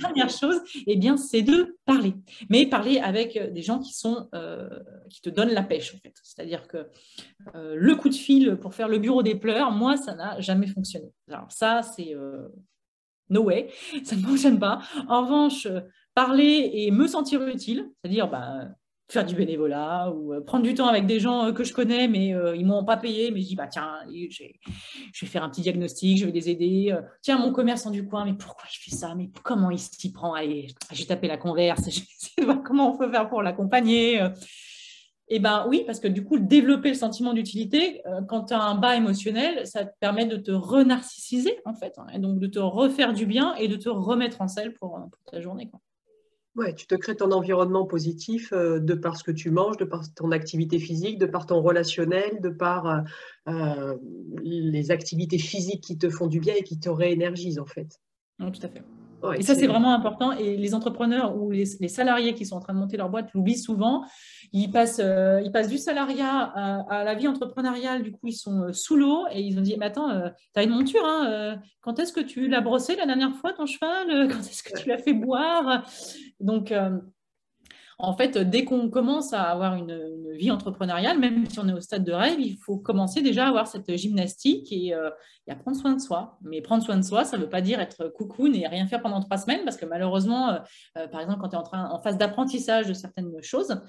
[0.00, 2.14] dernière chose, eh bien, c'est de parler.
[2.48, 4.68] Mais parler avec des gens qui, sont, euh,
[5.10, 6.14] qui te donnent la pêche, en fait.
[6.22, 6.88] C'est-à-dire que
[7.54, 10.66] euh, le coup de fil pour faire le bureau des pleurs, moi, ça n'a jamais
[10.66, 11.10] fonctionné.
[11.28, 12.48] Alors ça, c'est euh,
[13.30, 13.68] no way,
[14.04, 14.80] ça ne fonctionne pas.
[15.08, 15.68] En revanche,
[16.14, 18.68] parler et me sentir utile, c'est-à-dire, bah,
[19.08, 22.08] faire du bénévolat ou euh, prendre du temps avec des gens euh, que je connais,
[22.08, 23.30] mais ils ils m'ont pas payé.
[23.30, 24.44] Mais je dis, bah tiens, je
[25.24, 26.96] vais faire un petit diagnostic, je vais les aider.
[27.22, 30.32] Tiens, mon commerçant du coin, mais pourquoi il fait ça Mais comment il s'y prend
[30.34, 34.26] Allez, j'ai tapé la converse, j'ai essayé de voir comment on peut faire pour l'accompagner.
[35.28, 38.74] Eh bien oui, parce que du coup, développer le sentiment d'utilité, quand tu as un
[38.74, 42.58] bas émotionnel, ça te permet de te renarcissiser, en fait, hein, et donc de te
[42.58, 44.98] refaire du bien et de te remettre en selle pour,
[45.30, 45.70] ta journée.
[46.56, 49.84] Ouais, tu te crées ton environnement positif euh, de par ce que tu manges, de
[49.84, 53.00] par ton activité physique, de par ton relationnel, de par euh,
[53.48, 53.96] euh,
[54.42, 58.00] les activités physiques qui te font du bien et qui te réénergisent en fait.
[58.38, 58.82] tout à fait
[59.32, 60.32] et ça, c'est vraiment important.
[60.32, 63.58] Et les entrepreneurs ou les, salariés qui sont en train de monter leur boîte l'oublient
[63.58, 64.04] souvent.
[64.52, 66.52] Ils passent, euh, ils passent du salariat
[66.88, 68.02] à, la vie entrepreneuriale.
[68.02, 70.60] Du coup, ils sont euh, sous l'eau et ils ont dit Mais attends, euh, tu
[70.60, 71.04] as une monture.
[71.04, 74.78] Hein, quand est-ce que tu l'as brossé la dernière fois, ton cheval Quand est-ce que
[74.78, 75.84] tu l'as fait boire?
[76.40, 76.72] Donc,
[78.08, 81.80] en fait, dès qu'on commence à avoir une, vie entrepreneuriale, même si on est au
[81.80, 85.10] stade de rêve, il faut commencer déjà à avoir cette gymnastique et, euh,
[85.48, 86.38] à prendre soin de soi.
[86.42, 89.02] Mais prendre soin de soi, ça ne veut pas dire être coucoune et rien faire
[89.02, 90.58] pendant trois semaines, parce que malheureusement, euh,
[90.98, 93.80] euh, par exemple, quand tu es en, train, en phase d'apprentissage de certaines choses,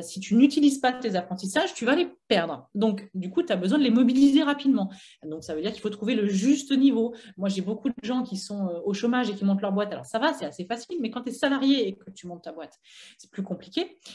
[0.00, 2.68] si tu n'utilises pas tes apprentissages, tu vas les perdre.
[2.74, 4.90] Donc, du coup, tu as besoin de les mobiliser rapidement.
[5.24, 7.14] Donc, ça veut dire qu'il faut trouver le juste niveau.
[7.36, 9.92] Moi, j'ai beaucoup de gens qui sont au chômage et qui montent leur boîte.
[9.92, 12.44] Alors, ça va, c'est assez facile, mais quand tu es salarié et que tu montes
[12.44, 12.74] ta boîte,
[13.18, 13.57] c'est plus compliqué,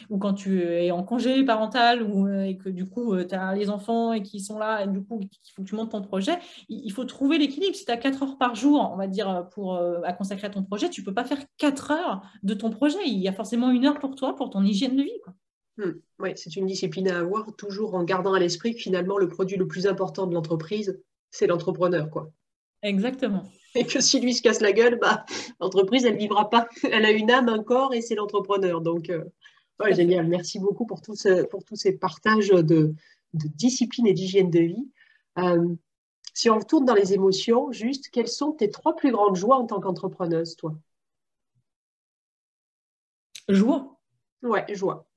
[0.10, 3.36] ou quand tu es en congé parental ou, euh, et que du coup, euh, tu
[3.36, 5.92] as les enfants et qui sont là, et du coup, il faut que tu montes
[5.92, 6.34] ton projet,
[6.70, 7.76] il faut trouver l'équilibre.
[7.76, 10.50] Si tu as 4 heures par jour, on va dire, pour, euh, à consacrer à
[10.50, 13.00] ton projet, tu ne peux pas faire 4 heures de ton projet.
[13.06, 15.12] Il y a forcément une heure pour toi, pour ton hygiène de vie.
[15.78, 15.94] Hmm.
[16.20, 19.58] Oui, c'est une discipline à avoir, toujours en gardant à l'esprit que finalement, le produit
[19.58, 21.00] le plus important de l'entreprise,
[21.32, 22.10] c'est l'entrepreneur.
[22.10, 22.32] quoi.
[22.84, 23.44] Exactement.
[23.76, 25.26] Et que si lui se casse la gueule, bah,
[25.60, 26.68] l'entreprise, elle ne vivra pas.
[26.84, 28.82] Elle a une âme, un corps, et c'est l'entrepreneur.
[28.82, 29.10] Donc,
[29.80, 30.28] Ouais, génial.
[30.28, 31.16] Merci beaucoup pour, tout
[31.50, 32.94] pour tous ces partages de,
[33.34, 34.92] discipline et d'hygiène de vie.
[35.40, 35.76] Euh,
[36.34, 39.66] si on retourne dans les émotions, juste, quelles sont tes trois plus grandes joies en
[39.66, 40.76] tant qu'entrepreneuse, toi?
[43.50, 44.00] Joie.
[44.42, 45.08] Ouais, joie.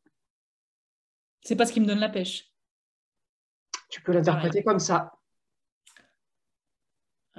[1.43, 2.51] C'est pas ce qui me donne la pêche.
[3.89, 5.16] Tu peux l'interpréter comme ça.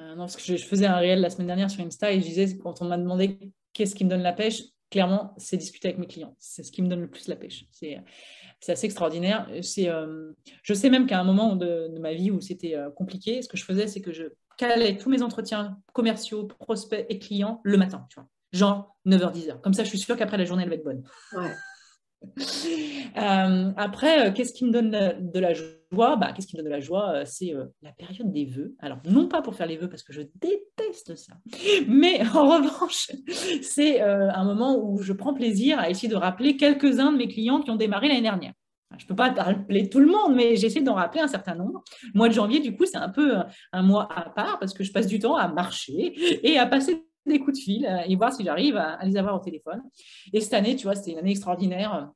[0.08, 2.20] Euh, non, parce que je, je, faisais un réel la semaine dernière sur Insta et
[2.20, 3.38] je disais, quand on m'a demandé
[3.74, 6.36] qu'est-ce qui me donne la pêche, clairement, c'est discuter avec mes clients.
[6.40, 7.66] C'est ce qui me donne le plus la pêche.
[7.72, 8.00] C'est,
[8.68, 9.48] assez extraordinaire.
[9.52, 10.34] Euh,
[10.64, 13.58] je sais même qu'à un moment de, ma vie où c'était euh, compliqué, ce que
[13.58, 14.24] je faisais, c'est que je
[14.58, 18.28] calais tous mes entretiens commerciaux, prospects et clients le matin, tu vois.
[18.54, 19.62] Genre 9h, 10h.
[19.62, 21.04] Comme ça, je suis sûre qu'après, la journée, elle va être bonne.
[21.34, 21.54] Ouais.
[23.16, 25.77] Euh, après, qu'est-ce qui me donne de la joie?
[25.92, 28.76] Bah, Qu'est-ce qui me donne de la joie C'est la période des vœux.
[28.80, 31.34] Alors, non pas pour faire les vœux parce que je déteste ça,
[31.88, 33.12] mais en revanche,
[33.62, 37.62] c'est un moment où je prends plaisir à essayer de rappeler quelques-uns de mes clients
[37.62, 38.54] qui ont démarré l'année dernière.
[38.98, 41.84] Je ne peux pas rappeler tout le monde, mais j'essaie d'en rappeler un certain nombre.
[42.04, 43.36] Le mois de janvier, du coup, c'est un peu
[43.74, 46.14] un mois à part parce que je passe du temps à marcher
[46.44, 49.40] et à passer des coups de fil et voir si j'arrive à, les avoir au
[49.40, 49.82] téléphone.
[50.32, 52.10] Et cette année, tu vois, c'était une année extraordinaire.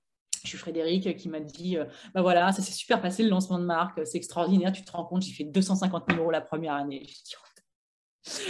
[0.44, 3.60] Je suis Frédéric qui m'a dit euh, bah voilà, ça s'est super passé le lancement
[3.60, 6.74] de marque, c'est extraordinaire, tu te rends compte, j'ai fait 250 000 euros la première
[6.74, 7.06] année.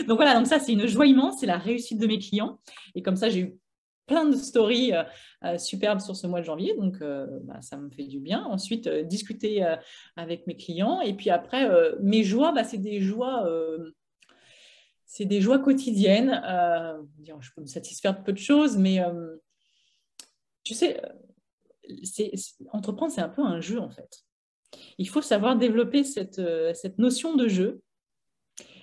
[0.08, 2.60] Donc voilà, donc ça c'est une joie immense, c'est la réussite de mes clients.
[2.96, 3.58] Et comme ça, j'ai eu
[4.06, 5.04] plein de stories euh,
[5.46, 7.00] euh, superbes sur ce mois de janvier, donc
[7.44, 8.44] bah, ça me fait du bien.
[8.44, 9.66] Ensuite, discuter
[10.16, 11.02] avec mes clients.
[11.02, 11.70] Et puis après,
[12.02, 13.48] mes joies, bah, c'est des joies
[15.06, 16.42] c'est des joies quotidiennes.
[17.20, 19.02] je peux me satisfaire de peu de choses, mais
[20.64, 21.02] tu sais,
[22.72, 24.24] entreprendre, c'est un peu un jeu en fait.
[24.98, 27.82] Il faut savoir développer cette, euh, notion de jeu.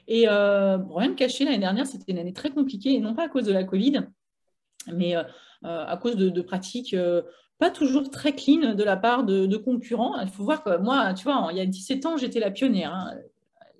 [0.06, 3.24] Et euh, rien me cacher, l'année dernière, c'était une année très compliquée, et non pas
[3.24, 4.06] à cause de la Covid,
[4.92, 5.22] mais euh,
[5.62, 6.96] à cause de, pratiques
[7.58, 10.18] pas toujours très clean de la part de, concurrents.
[10.20, 12.94] Il faut voir que moi, tu vois, il y a 17 ans, j'étais la pionnière.
[12.94, 13.18] Hein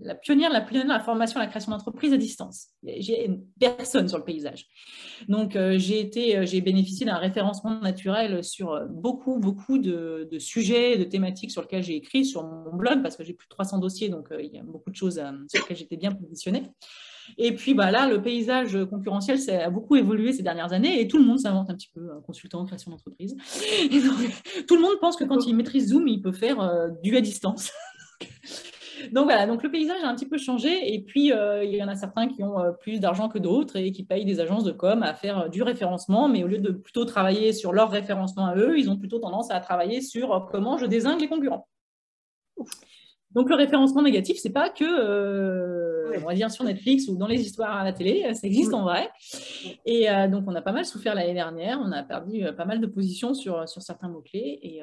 [0.01, 2.68] la pionnière, la pionnière de la formation à la création d'entreprise à distance.
[2.84, 4.66] J'ai personne sur le paysage.
[5.28, 10.28] Donc, euh, j'ai été, euh, j'ai bénéficié d'un référencement naturel sur euh, beaucoup, beaucoup de,
[10.38, 13.51] sujets, de thématiques sur lesquels j'ai écrit sur mon blog parce que j'ai plus de
[13.51, 16.70] 300 dossiers, donc il y a beaucoup de choses sur lesquelles j'étais bien positionnée.
[17.36, 21.09] Et puis bah là, le paysage concurrentiel ça a beaucoup évolué ces dernières années et
[21.09, 23.36] tout le monde s'invente un petit peu un consultant création d'entreprise.
[24.66, 27.70] tout le monde pense que quand il maîtrise Zoom, il peut faire du à distance.
[29.12, 31.82] Donc voilà, donc le paysage a un petit peu changé et puis euh, il y
[31.82, 34.64] en a certains qui ont euh, plus d'argent que d'autres et qui payent des agences
[34.64, 37.90] de com à faire euh, du référencement, mais au lieu de plutôt travailler sur leur
[37.90, 41.68] référencement à eux, ils ont plutôt tendance à travailler sur comment je désingue les concurrents.
[43.32, 47.40] Donc le référencement négatif, c'est pas que on va dire sur Netflix ou dans les
[47.40, 49.11] histoires à la télé, ça existe en vrai.
[49.84, 51.78] Et donc, on a pas mal souffert l'année dernière.
[51.84, 54.59] On a perdu pas mal de positions sur, sur certains mots-clés.
[54.62, 54.80] Et,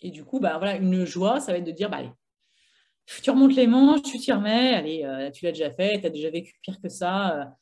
[0.00, 2.12] et, du coup, bah, voilà, une joie, ça va être de dire, bah, allez,
[3.22, 6.30] tu remontes les manches, tu t'y remets, allez, tu l'as déjà fait, tu as déjà
[6.30, 7.56] vécu pire que ça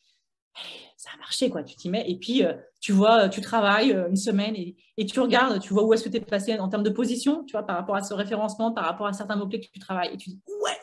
[1.04, 1.62] ça a marché, quoi.
[1.62, 5.04] Tu t'y mets et puis euh, tu vois, tu travailles euh, une semaine et, et,
[5.04, 7.52] tu regardes, tu vois où est-ce que tu es placé en termes de position, tu
[7.52, 10.14] vois, par rapport à ce référencement, par rapport à certains mots-clés que tu travailles.
[10.14, 10.78] Et tu dis, ouais,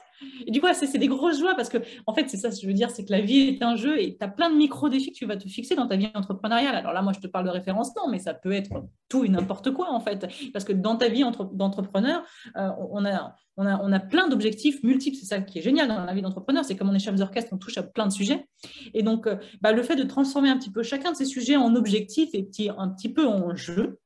[0.46, 1.78] et du coup, c'est des grosses joies parce que,
[2.08, 4.18] en fait, c'est ça, je veux dire, c'est que la vie est un jeu et
[4.18, 6.76] tu as plein de micro-défis que tu vas te fixer dans ta vie entrepreneuriale.
[6.76, 9.72] Alors là, moi, je te parle de référencement, mais ça peut être tout et n'importe
[9.72, 10.28] quoi, en fait.
[10.54, 11.24] Parce que dans ta vie
[11.54, 12.24] d'entrepreneur,
[12.58, 15.18] euh, on, a, on, a, on a plein d'objectifs multiples.
[15.18, 16.66] C'est ça qui est génial dans la vie d'entrepreneur.
[16.66, 18.46] C'est comme on est chef d'orchestre, on touche à plein de sujets.
[18.94, 21.56] Et donc, euh, bah, le fait de transformer un petit peu chacun de ces sujets
[21.56, 24.00] en objectifs et petit, un petit peu en jeu,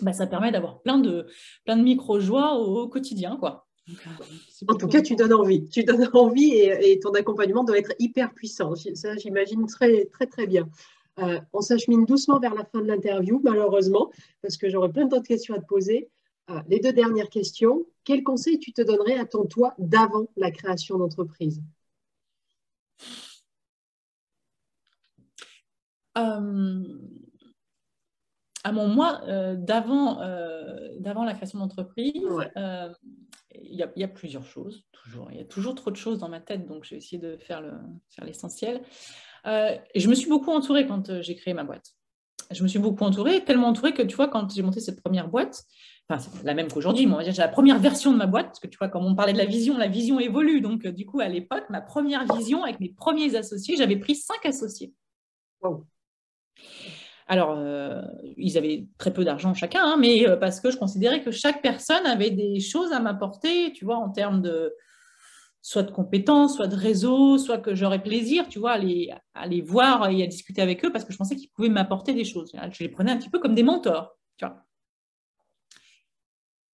[0.00, 1.26] bah, ça permet d'avoir plein de,
[1.64, 3.66] plein de micro-joies au, au quotidien, quoi.
[4.68, 5.68] En tout cas, tu donnes envie.
[5.68, 8.74] Tu donnes envie et, ton accompagnement doit être hyper puissant.
[8.94, 10.68] Ça, j'imagine très, très, très bien.
[11.18, 14.10] Euh, on s'achemine doucement vers la fin de l'interview, malheureusement,
[14.40, 16.08] parce que j'aurais plein d'autres questions à te poser.
[16.50, 17.86] Euh, les deux dernières questions.
[18.04, 21.60] Quel conseil tu te donnerais à ton toi d'avant la création d'entreprise?
[26.18, 26.82] Euh,
[28.64, 29.20] À mon moi
[29.56, 30.18] d'avant
[31.24, 32.22] la création d'entreprise,
[33.60, 35.30] il y, a, plusieurs choses, toujours.
[35.30, 37.62] Il y a toujours trop de choses dans ma tête, donc j'ai essayé de faire
[38.22, 38.82] l'essentiel.
[39.46, 41.92] Euh, et je me suis beaucoup entourée quand euh, j'ai créé ma boîte.
[42.50, 45.28] Je me suis beaucoup entourée, tellement entourée que tu vois, quand j'ai monté cette première
[45.28, 45.64] boîte,
[46.08, 48.26] enfin, c'est la même qu'aujourd'hui, mais on va dire j'ai la première version de ma
[48.26, 50.60] boîte, parce que tu vois, comme on parlait de la vision, la vision évolue.
[50.60, 54.14] Donc, euh, du coup, à l'époque, ma première vision avec mes premiers associés, j'avais pris
[54.14, 54.92] cinq associés.
[55.62, 55.86] Wow.
[57.28, 58.02] Alors, euh,
[58.36, 61.62] ils avaient très peu d'argent chacun, hein, mais euh, parce que je considérais que chaque
[61.62, 64.74] personne avait des choses à m'apporter, tu vois, en termes de
[65.62, 69.14] soit de compétences, soit de réseau, soit que j'aurais plaisir, tu vois, à les,
[69.46, 72.24] les, voir et à discuter avec eux parce que je pensais qu'ils pouvaient m'apporter des
[72.24, 72.50] choses.
[72.72, 74.64] Je les prenais un petit peu comme des mentors, tu vois.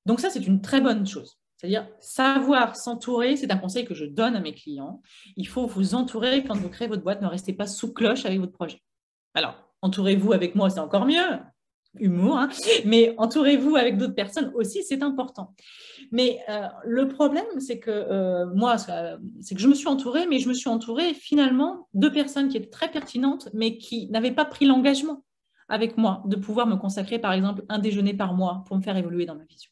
[0.07, 1.39] Donc ça, c'est une très bonne chose.
[1.59, 5.03] C'est-à-dire savoir s'entourer, c'est un conseil que je donne à mes clients.
[5.37, 8.39] Il faut vous entourer quand vous créez votre boîte, ne restez pas sous cloche avec
[8.39, 8.81] votre projet.
[9.35, 11.39] Alors, entourez-vous avec moi, c'est encore mieux.
[12.01, 12.49] Humour, hein.
[12.85, 15.55] mais entourez-vous avec d'autres personnes aussi, c'est important.
[16.13, 20.39] Mais euh, le problème, c'est que euh, moi, c'est que je me suis entourée, mais
[20.39, 24.45] je me suis entourée finalement de personnes qui étaient très pertinentes, mais qui n'avaient pas
[24.45, 25.25] pris l'engagement
[25.69, 28.97] avec moi de pouvoir me consacrer, par exemple, un déjeuner par mois pour me faire
[28.97, 29.71] évoluer dans ma vision.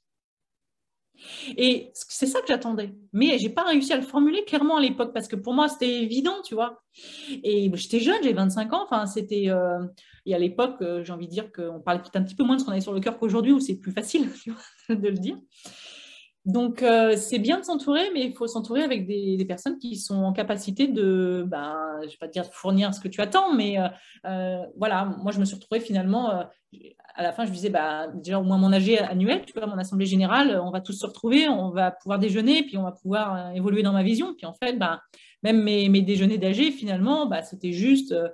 [1.57, 2.95] Et c'est ça que j'attendais.
[3.13, 6.03] Mais j'ai pas réussi à le formuler clairement à l'époque parce que pour moi, c'était
[6.03, 6.83] évident, tu vois.
[7.43, 8.85] Et j'étais jeune, j'ai 25 ans.
[8.85, 9.49] Enfin, c'était.
[9.49, 9.79] Euh,
[10.27, 12.57] et à l'époque, euh, j'ai envie de dire qu'on parlait peut-être un petit peu moins
[12.57, 14.29] de ce qu'on avait sur le cœur qu'aujourd'hui, où c'est plus facile
[14.89, 15.39] de le dire.
[16.47, 20.23] Donc, euh, c'est bien de s'entourer, mais il faut s'entourer avec des, personnes qui sont
[20.23, 23.53] en capacité de, ben, je ne vais pas te dire fournir ce que tu attends,
[23.53, 23.77] mais
[24.77, 26.47] voilà, moi, je me suis retrouvée finalement
[27.17, 29.79] à la fin, je disais, bah, déjà au moins mon AG annuel, tu vois, mon
[29.79, 33.35] assemblée générale, on va tous se retrouver, on va pouvoir déjeuner, puis on va pouvoir
[33.35, 34.35] euh, évoluer dans ma vision.
[34.35, 35.01] Puis en fait, bah,
[35.43, 38.29] même mes, déjeuners d'AG, finalement, bah, c'était juste euh,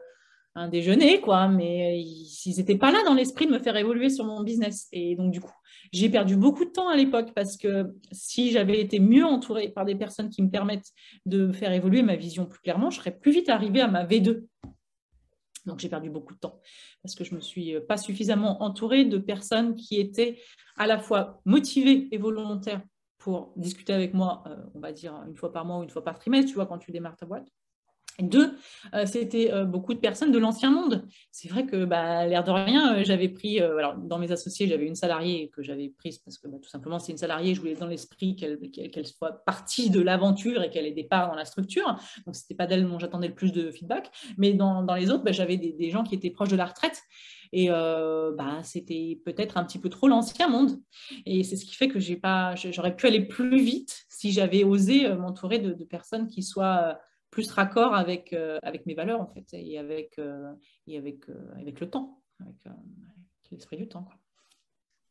[0.56, 1.46] un déjeuner, quoi.
[1.48, 4.88] Mais ils n'étaient pas là dans l'esprit de me faire évoluer sur mon business.
[4.92, 5.52] Et donc, du coup,
[5.92, 9.84] j'ai perdu beaucoup de temps à l'époque parce que si j'avais été mieux entourée par
[9.84, 10.90] des personnes qui me permettent
[11.26, 14.44] de faire évoluer ma vision plus clairement, je serais plus vite arrivée à ma V2.
[15.66, 16.60] Donc j'ai perdu beaucoup de temps
[17.02, 20.40] parce que je ne me suis euh, pas suffisamment entourée de personnes qui étaient
[20.76, 22.82] à la fois motivées et volontaires
[23.18, 26.02] pour discuter avec moi, euh, on va dire une fois par mois ou une fois
[26.02, 27.46] par trimestre, tu vois, quand tu démarres ta boîte.
[28.20, 28.54] Deux,
[28.94, 31.06] euh, c'était euh, beaucoup de personnes de l'ancien monde.
[31.30, 33.60] C'est vrai que, bah, l'air de rien, euh, j'avais pris,
[34.04, 37.12] dans mes associés, j'avais une salariée que j'avais prise parce que bah, tout simplement c'est
[37.12, 41.04] une salariée, je voulais dans l'esprit qu'elle soit partie de l'aventure et qu'elle ait des
[41.04, 41.96] parts dans la structure.
[42.26, 44.10] Donc c'était pas d'elle dont j'attendais le plus de feedback.
[44.36, 47.00] Mais dans, les autres, bah, j'avais des, gens qui étaient proches de la retraite.
[47.54, 50.80] Et bah, c'était peut-être un petit peu trop l'ancien monde.
[51.26, 55.58] Et c'est ce qui fait que j'aurais pu aller plus vite si j'avais osé m'entourer
[55.58, 56.98] de, personnes qui soient
[57.32, 60.52] plus raccord avec, euh, avec mes valeurs, en fait, et avec, euh,
[60.86, 62.56] et avec, euh, avec le temps, avec,
[63.50, 64.06] l'esprit du temps.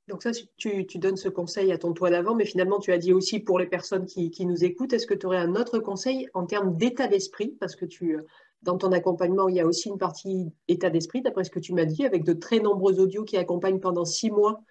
[0.07, 2.97] Donc ça, tu, tu, donnes ce conseil à ton toi d'avant, mais finalement, tu as
[2.97, 5.80] dit aussi pour les personnes qui, qui nous écoutent, est-ce que tu aurais un autre
[5.80, 7.55] conseil en termes d'état d'esprit?
[7.59, 8.17] Parce que tu,
[8.61, 11.74] dans ton accompagnement, il y a aussi une partie état d'esprit, d'après ce que tu
[11.74, 14.63] m'as dit, avec de très nombreux audios qui accompagnent pendant six mois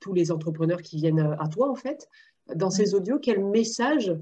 [0.00, 2.08] tous les entrepreneurs qui viennent à toi, en fait.
[2.54, 4.12] Dans ces audios, quel message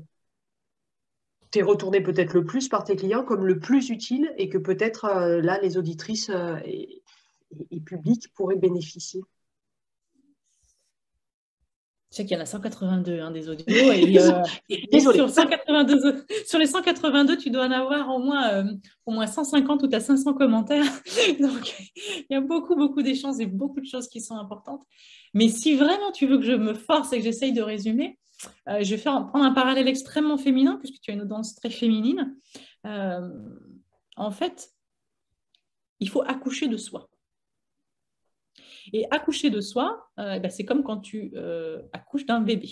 [1.50, 5.06] t'es retourné peut-être le plus par tes clients comme le plus utile et que peut-être
[5.06, 7.02] euh, là, les auditrices euh, et,
[7.70, 9.22] et, publics pourraient bénéficier
[12.10, 13.64] Je sais qu'il y en a 182 hein, des audios.
[13.68, 14.42] Et, euh,
[14.98, 18.64] sur, 182, sur, les 182, tu dois en avoir au moins,
[19.04, 20.90] au moins 150 ou tu as 500 commentaires.
[21.38, 24.84] Donc, il y a beaucoup, beaucoup d'échanges et beaucoup de choses qui sont importantes.
[25.34, 28.18] Mais si vraiment tu veux que je me force et que j'essaye de résumer,
[28.68, 31.70] euh, je vais faire, prendre un parallèle extrêmement féminin, puisque tu as une audience très
[31.70, 32.36] féminine.
[32.84, 34.70] en fait,
[36.00, 37.08] il faut accoucher de soi.
[38.92, 42.70] Et accoucher de soi, euh, eh ben, c'est comme quand tu euh, accouches d'un bébé.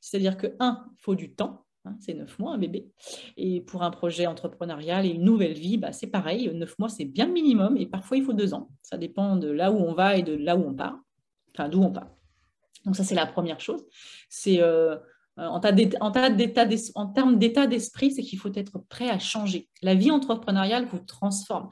[0.00, 1.66] C'est-à-dire que, un, il faut du temps.
[1.84, 2.90] Hein, c'est neuf mois un bébé.
[3.36, 6.50] Et pour un projet entrepreneurial et une nouvelle vie, bah, c'est pareil.
[6.54, 7.76] Neuf mois, c'est bien le minimum.
[7.76, 8.70] Et parfois, il faut deux ans.
[8.82, 10.98] Ça dépend de là où on va et de là où on part.
[11.54, 12.10] Enfin, d'où on part.
[12.84, 13.84] Donc ça, c'est la première chose.
[14.28, 14.96] C'est euh,
[15.36, 15.60] en,
[16.00, 16.36] en, termes
[17.38, 19.68] d'état d'esprit, c'est qu'il faut être prêt à changer.
[19.80, 21.70] La vie entrepreneuriale vous transforme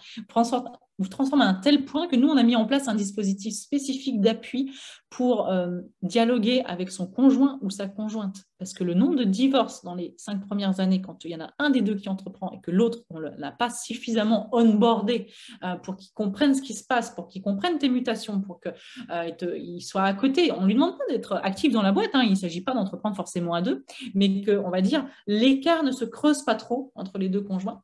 [1.00, 3.54] vous transforme à un tel point que nous, on a mis en place un dispositif
[3.54, 4.72] spécifique d'appui
[5.08, 8.44] pour euh, dialoguer avec son conjoint ou sa conjointe.
[8.58, 11.40] Parce que le nombre de divorces dans les cinq premières années, quand il y en
[11.40, 15.32] a un des deux qui entreprend et que l'autre, on ne l'a pas suffisamment onboardé
[15.64, 18.74] euh, pour qu'il comprenne ce qui se passe, pour qu'il comprenne tes mutations, pour qu'il
[19.10, 20.52] euh, soit à côté.
[20.52, 22.22] On lui demande pas d'être actif dans la boîte, hein.
[22.22, 23.84] il ne s'agit pas d'entreprendre forcément à deux,
[24.14, 27.82] mais que, on va dire, l'écart ne se creuse pas trop entre les deux conjoints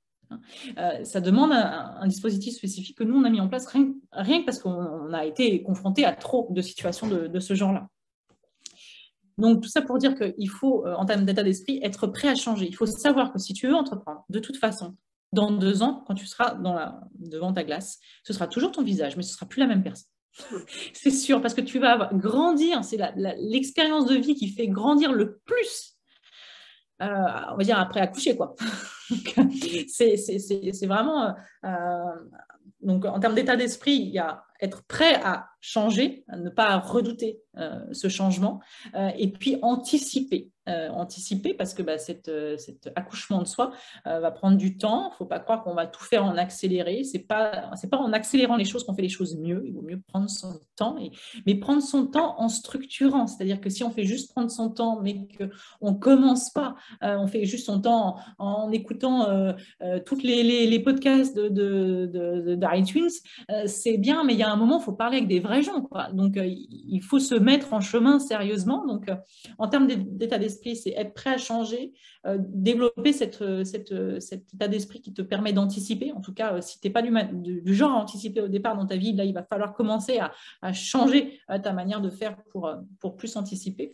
[0.79, 4.41] euh, ça demande un, dispositif spécifique que nous, on a mis en place rien, rien
[4.41, 7.89] que parce qu'on a été confronté à trop de situations de, ce genre-là.
[9.39, 12.35] Donc, tout ça pour dire qu'il faut, euh, en termes d'état d'esprit, être prêt à
[12.35, 12.66] changer.
[12.66, 14.97] Il faut savoir que si tu veux entreprendre, de toute façon,
[15.33, 16.57] dans deux ans, quand tu seras
[17.18, 19.83] devant ta glace, ce sera toujours ton visage, mais ce ne sera plus la même
[19.83, 20.09] personne.
[20.95, 22.99] C'est sûr, parce que tu vas grandir, c'est
[23.39, 25.97] l'expérience de vie qui fait grandir le plus
[27.03, 27.07] euh,
[27.53, 28.55] on va dire après accoucher quoi.
[29.88, 31.34] c'est vraiment
[31.64, 32.14] euh,
[32.80, 37.40] donc en termes d'état d'esprit, il y a être prêt à changer, ne pas redouter
[37.59, 38.61] euh, ce changement,
[39.16, 40.50] et puis anticiper.
[40.68, 42.28] Euh, anticiper parce que bah, cet
[42.96, 43.70] accouchement de soi
[44.08, 45.04] euh, va prendre du temps.
[45.04, 47.04] Il ne faut pas croire qu'on va tout faire en accéléré.
[47.04, 49.62] Ce n'est pas, pas en accélérant les choses qu'on fait les choses mieux.
[49.64, 51.12] Il vaut mieux prendre son temps, et,
[51.46, 53.28] mais prendre son temps en structurant.
[53.28, 57.16] C'est-à-dire que si on fait juste prendre son temps, mais qu'on ne commence pas, euh,
[57.16, 59.54] on fait juste son temps en, écoutant
[60.04, 62.56] tous les, les, podcasts d'iTunes, de,
[63.48, 65.62] de, c'est bien, mais il y a un moment, il faut parler avec des vrais
[65.62, 65.88] gens.
[66.12, 68.84] Donc, il faut se mettre en chemin sérieusement.
[68.84, 69.08] Donc,
[69.58, 71.92] en termes d'état d'esprit, c'est être prêt à changer,
[72.26, 76.12] euh, développer cette, euh, euh, cet état d'esprit qui te permet d'anticiper.
[76.12, 78.96] En tout cas, si tu n'es pas du, genre à anticiper au départ dans ta
[78.96, 83.36] vie, là, il va falloir commencer à, changer ta manière de faire pour, pour plus
[83.36, 83.92] anticiper.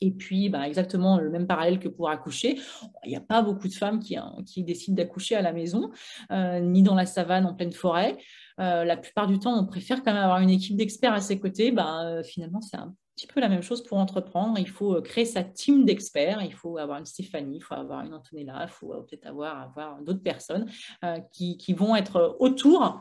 [0.00, 2.58] Et puis, bah, exactement le même parallèle que pour accoucher.
[3.04, 5.90] Il n'y a pas beaucoup de femmes qui, hein, décident d'accoucher à la maison,
[6.30, 8.16] ni dans la savane, en pleine forêt.
[8.58, 11.70] la plupart du temps, on préfère quand même avoir une équipe d'experts à ses côtés.
[11.70, 14.58] Bah, finalement, c'est un petit peu la même chose pour entreprendre.
[14.58, 16.42] Il faut euh, créer sa team d'experts.
[16.42, 19.72] Il faut avoir une Stéphanie, il faut avoir une Antonella, il faut euh, peut-être avoir,
[20.02, 20.70] d'autres personnes
[21.04, 23.00] euh, qui, qui, vont être autour,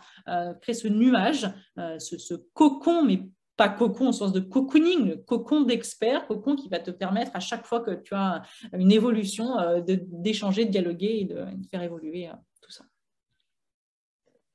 [0.61, 1.47] créer ce nuage,
[1.78, 3.22] ce, cocon, mais
[3.57, 7.39] pas cocon au sens de cocooning, le cocon d'experts, cocon qui va te permettre à
[7.39, 8.41] chaque fois que tu as
[8.74, 12.30] une évolution d'échanger, de, dialoguer et de, faire évoluer
[12.61, 12.84] tout ça.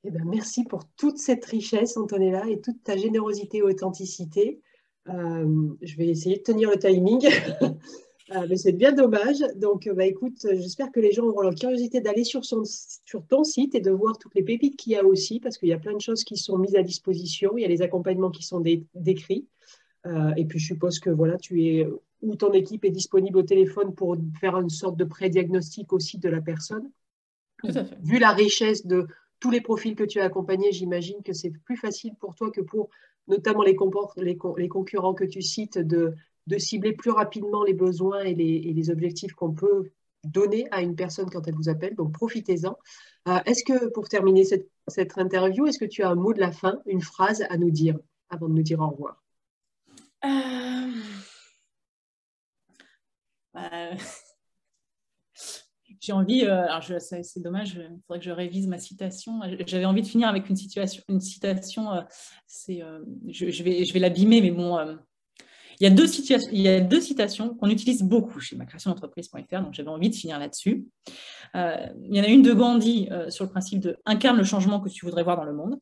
[0.04, 4.60] Eh ben, merci pour toute cette richesse, Antonella, et toute ta générosité et authenticité.
[5.08, 7.26] Euh, je vais essayer de tenir le timing,
[7.62, 9.38] euh, mais c'est bien dommage.
[9.56, 13.74] Donc, bah, écoute, j'espère que les gens auront la curiosité d'aller sur, sur ton site
[13.74, 15.94] et de voir toutes les pépites qu'il y a aussi, parce qu'il y a plein
[15.94, 17.56] de choses qui sont mises à disposition.
[17.56, 18.62] Il y a les accompagnements qui sont
[18.94, 19.46] décrits.
[20.06, 21.86] Euh, et puis, je suppose que voilà, tu es
[22.20, 26.28] ou ton équipe est disponible au téléphone pour faire une sorte de pré-diagnostic aussi de
[26.28, 26.90] la personne.
[27.58, 27.96] Tout à fait.
[28.02, 29.06] Vu la richesse de
[29.40, 32.60] tous les profils que tu as accompagnés, j'imagine que c'est plus facile pour toi que
[32.60, 32.90] pour
[33.28, 36.14] notamment les, concurrents que tu cites, de,
[36.58, 39.90] cibler plus rapidement les besoins et les, objectifs qu'on peut
[40.24, 41.94] donner à une personne quand elle vous appelle.
[41.94, 42.76] Donc, profitez-en.
[43.28, 46.40] Euh, est-ce que, pour terminer cette, cette interview, est-ce que tu as un mot de
[46.40, 47.96] la fin, une phrase à nous dire
[48.30, 49.22] avant de nous dire au revoir?
[50.24, 50.90] Euh...
[53.54, 53.90] Bah,
[56.00, 59.40] j'ai envie, euh, alors c'est dommage, il faudrait que je révise ma citation.
[59.66, 62.02] J'avais envie de finir avec une, situation, une citation, euh,
[62.46, 64.78] c'est, euh, je, vais, je vais l'abîmer, mais bon,
[65.80, 66.06] il, y a deux
[66.52, 70.10] il y a deux citations qu'on utilise beaucoup chez ma création d'entreprise.fr, donc j'avais envie
[70.10, 70.86] de finir là-dessus.
[71.54, 74.88] il y en a une de Gandhi sur le principe de incarne le changement que
[74.88, 75.78] tu voudrais voir dans le monde.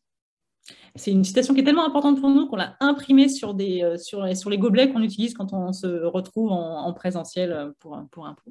[0.97, 4.25] C'est une citation qui est tellement importante pour nous qu'on l'a imprimée sur, des, sur,
[4.25, 8.51] les gobelets qu'on utilise quand on se retrouve en, présentiel pour, pour un pot.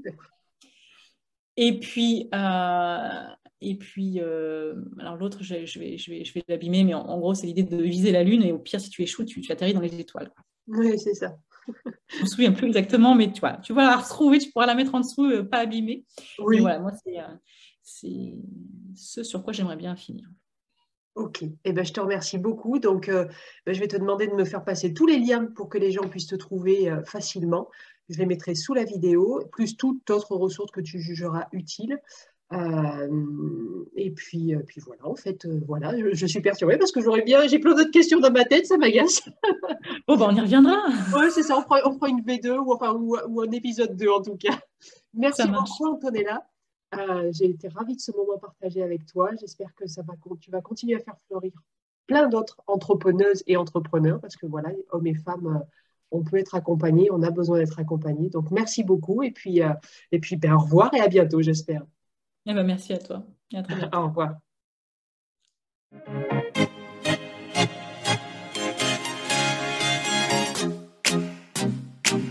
[1.57, 3.27] Et puis, euh,
[3.61, 7.33] et puis euh, alors l'autre, je, vais, je, vais, je vais l'abîmer, mais en, gros,
[7.33, 9.73] c'est l'idée de viser la Lune et au pire, si tu échoues, tu, tu atterris
[9.73, 10.31] dans les étoiles.
[10.67, 11.37] Oui, c'est ça.
[12.07, 14.75] Je me souviens plus exactement, mais tu vois, tu vas la retrouver, tu pourras la
[14.75, 16.05] mettre en dessous, euh, pas abîmée.
[16.39, 16.59] Oui.
[16.59, 17.17] voilà, moi, c'est
[17.81, 18.35] c'est
[18.95, 20.27] ce sur quoi j'aimerais bien finir.
[21.15, 22.77] Ok, eh ben, je te remercie beaucoup.
[22.77, 23.29] Donc, ben,
[23.73, 26.07] je vais te demander de me faire passer tous les liens pour que les gens
[26.09, 27.69] puissent te trouver facilement.
[28.09, 31.99] Je les mettrai sous la vidéo, plus toutes autres ressources que tu jugeras utiles.
[32.53, 37.01] Euh, et puis, euh, puis voilà, en fait, euh, voilà, je, suis perturbée parce que
[37.01, 39.27] j'aurais bien, j'ai plein d'autres questions dans ma tête, ça m'agace.
[40.07, 40.77] bon, ben, on y reviendra.
[41.15, 44.21] Oui, c'est ça, on fera, on une V2 ou, enfin, ou, un épisode 2 en
[44.21, 44.59] tout cas.
[45.15, 46.47] Merci beaucoup, Antonella.
[47.31, 49.31] j'ai été ravie de ce moment partagé avec toi.
[49.39, 51.51] J'espère que ça va, tu vas continuer à faire fleurir
[52.05, 55.65] plein d'autres entrepreneuses et entrepreneurs parce que voilà, hommes et femmes
[56.11, 58.29] on peut être accompagné, on a besoin d'être accompagné.
[58.29, 59.73] Donc merci beaucoup et puis, euh,
[60.11, 61.83] et puis ben, au revoir et à bientôt, j'espère.
[62.45, 63.23] Eh ben, merci à toi.
[63.53, 64.35] À au revoir.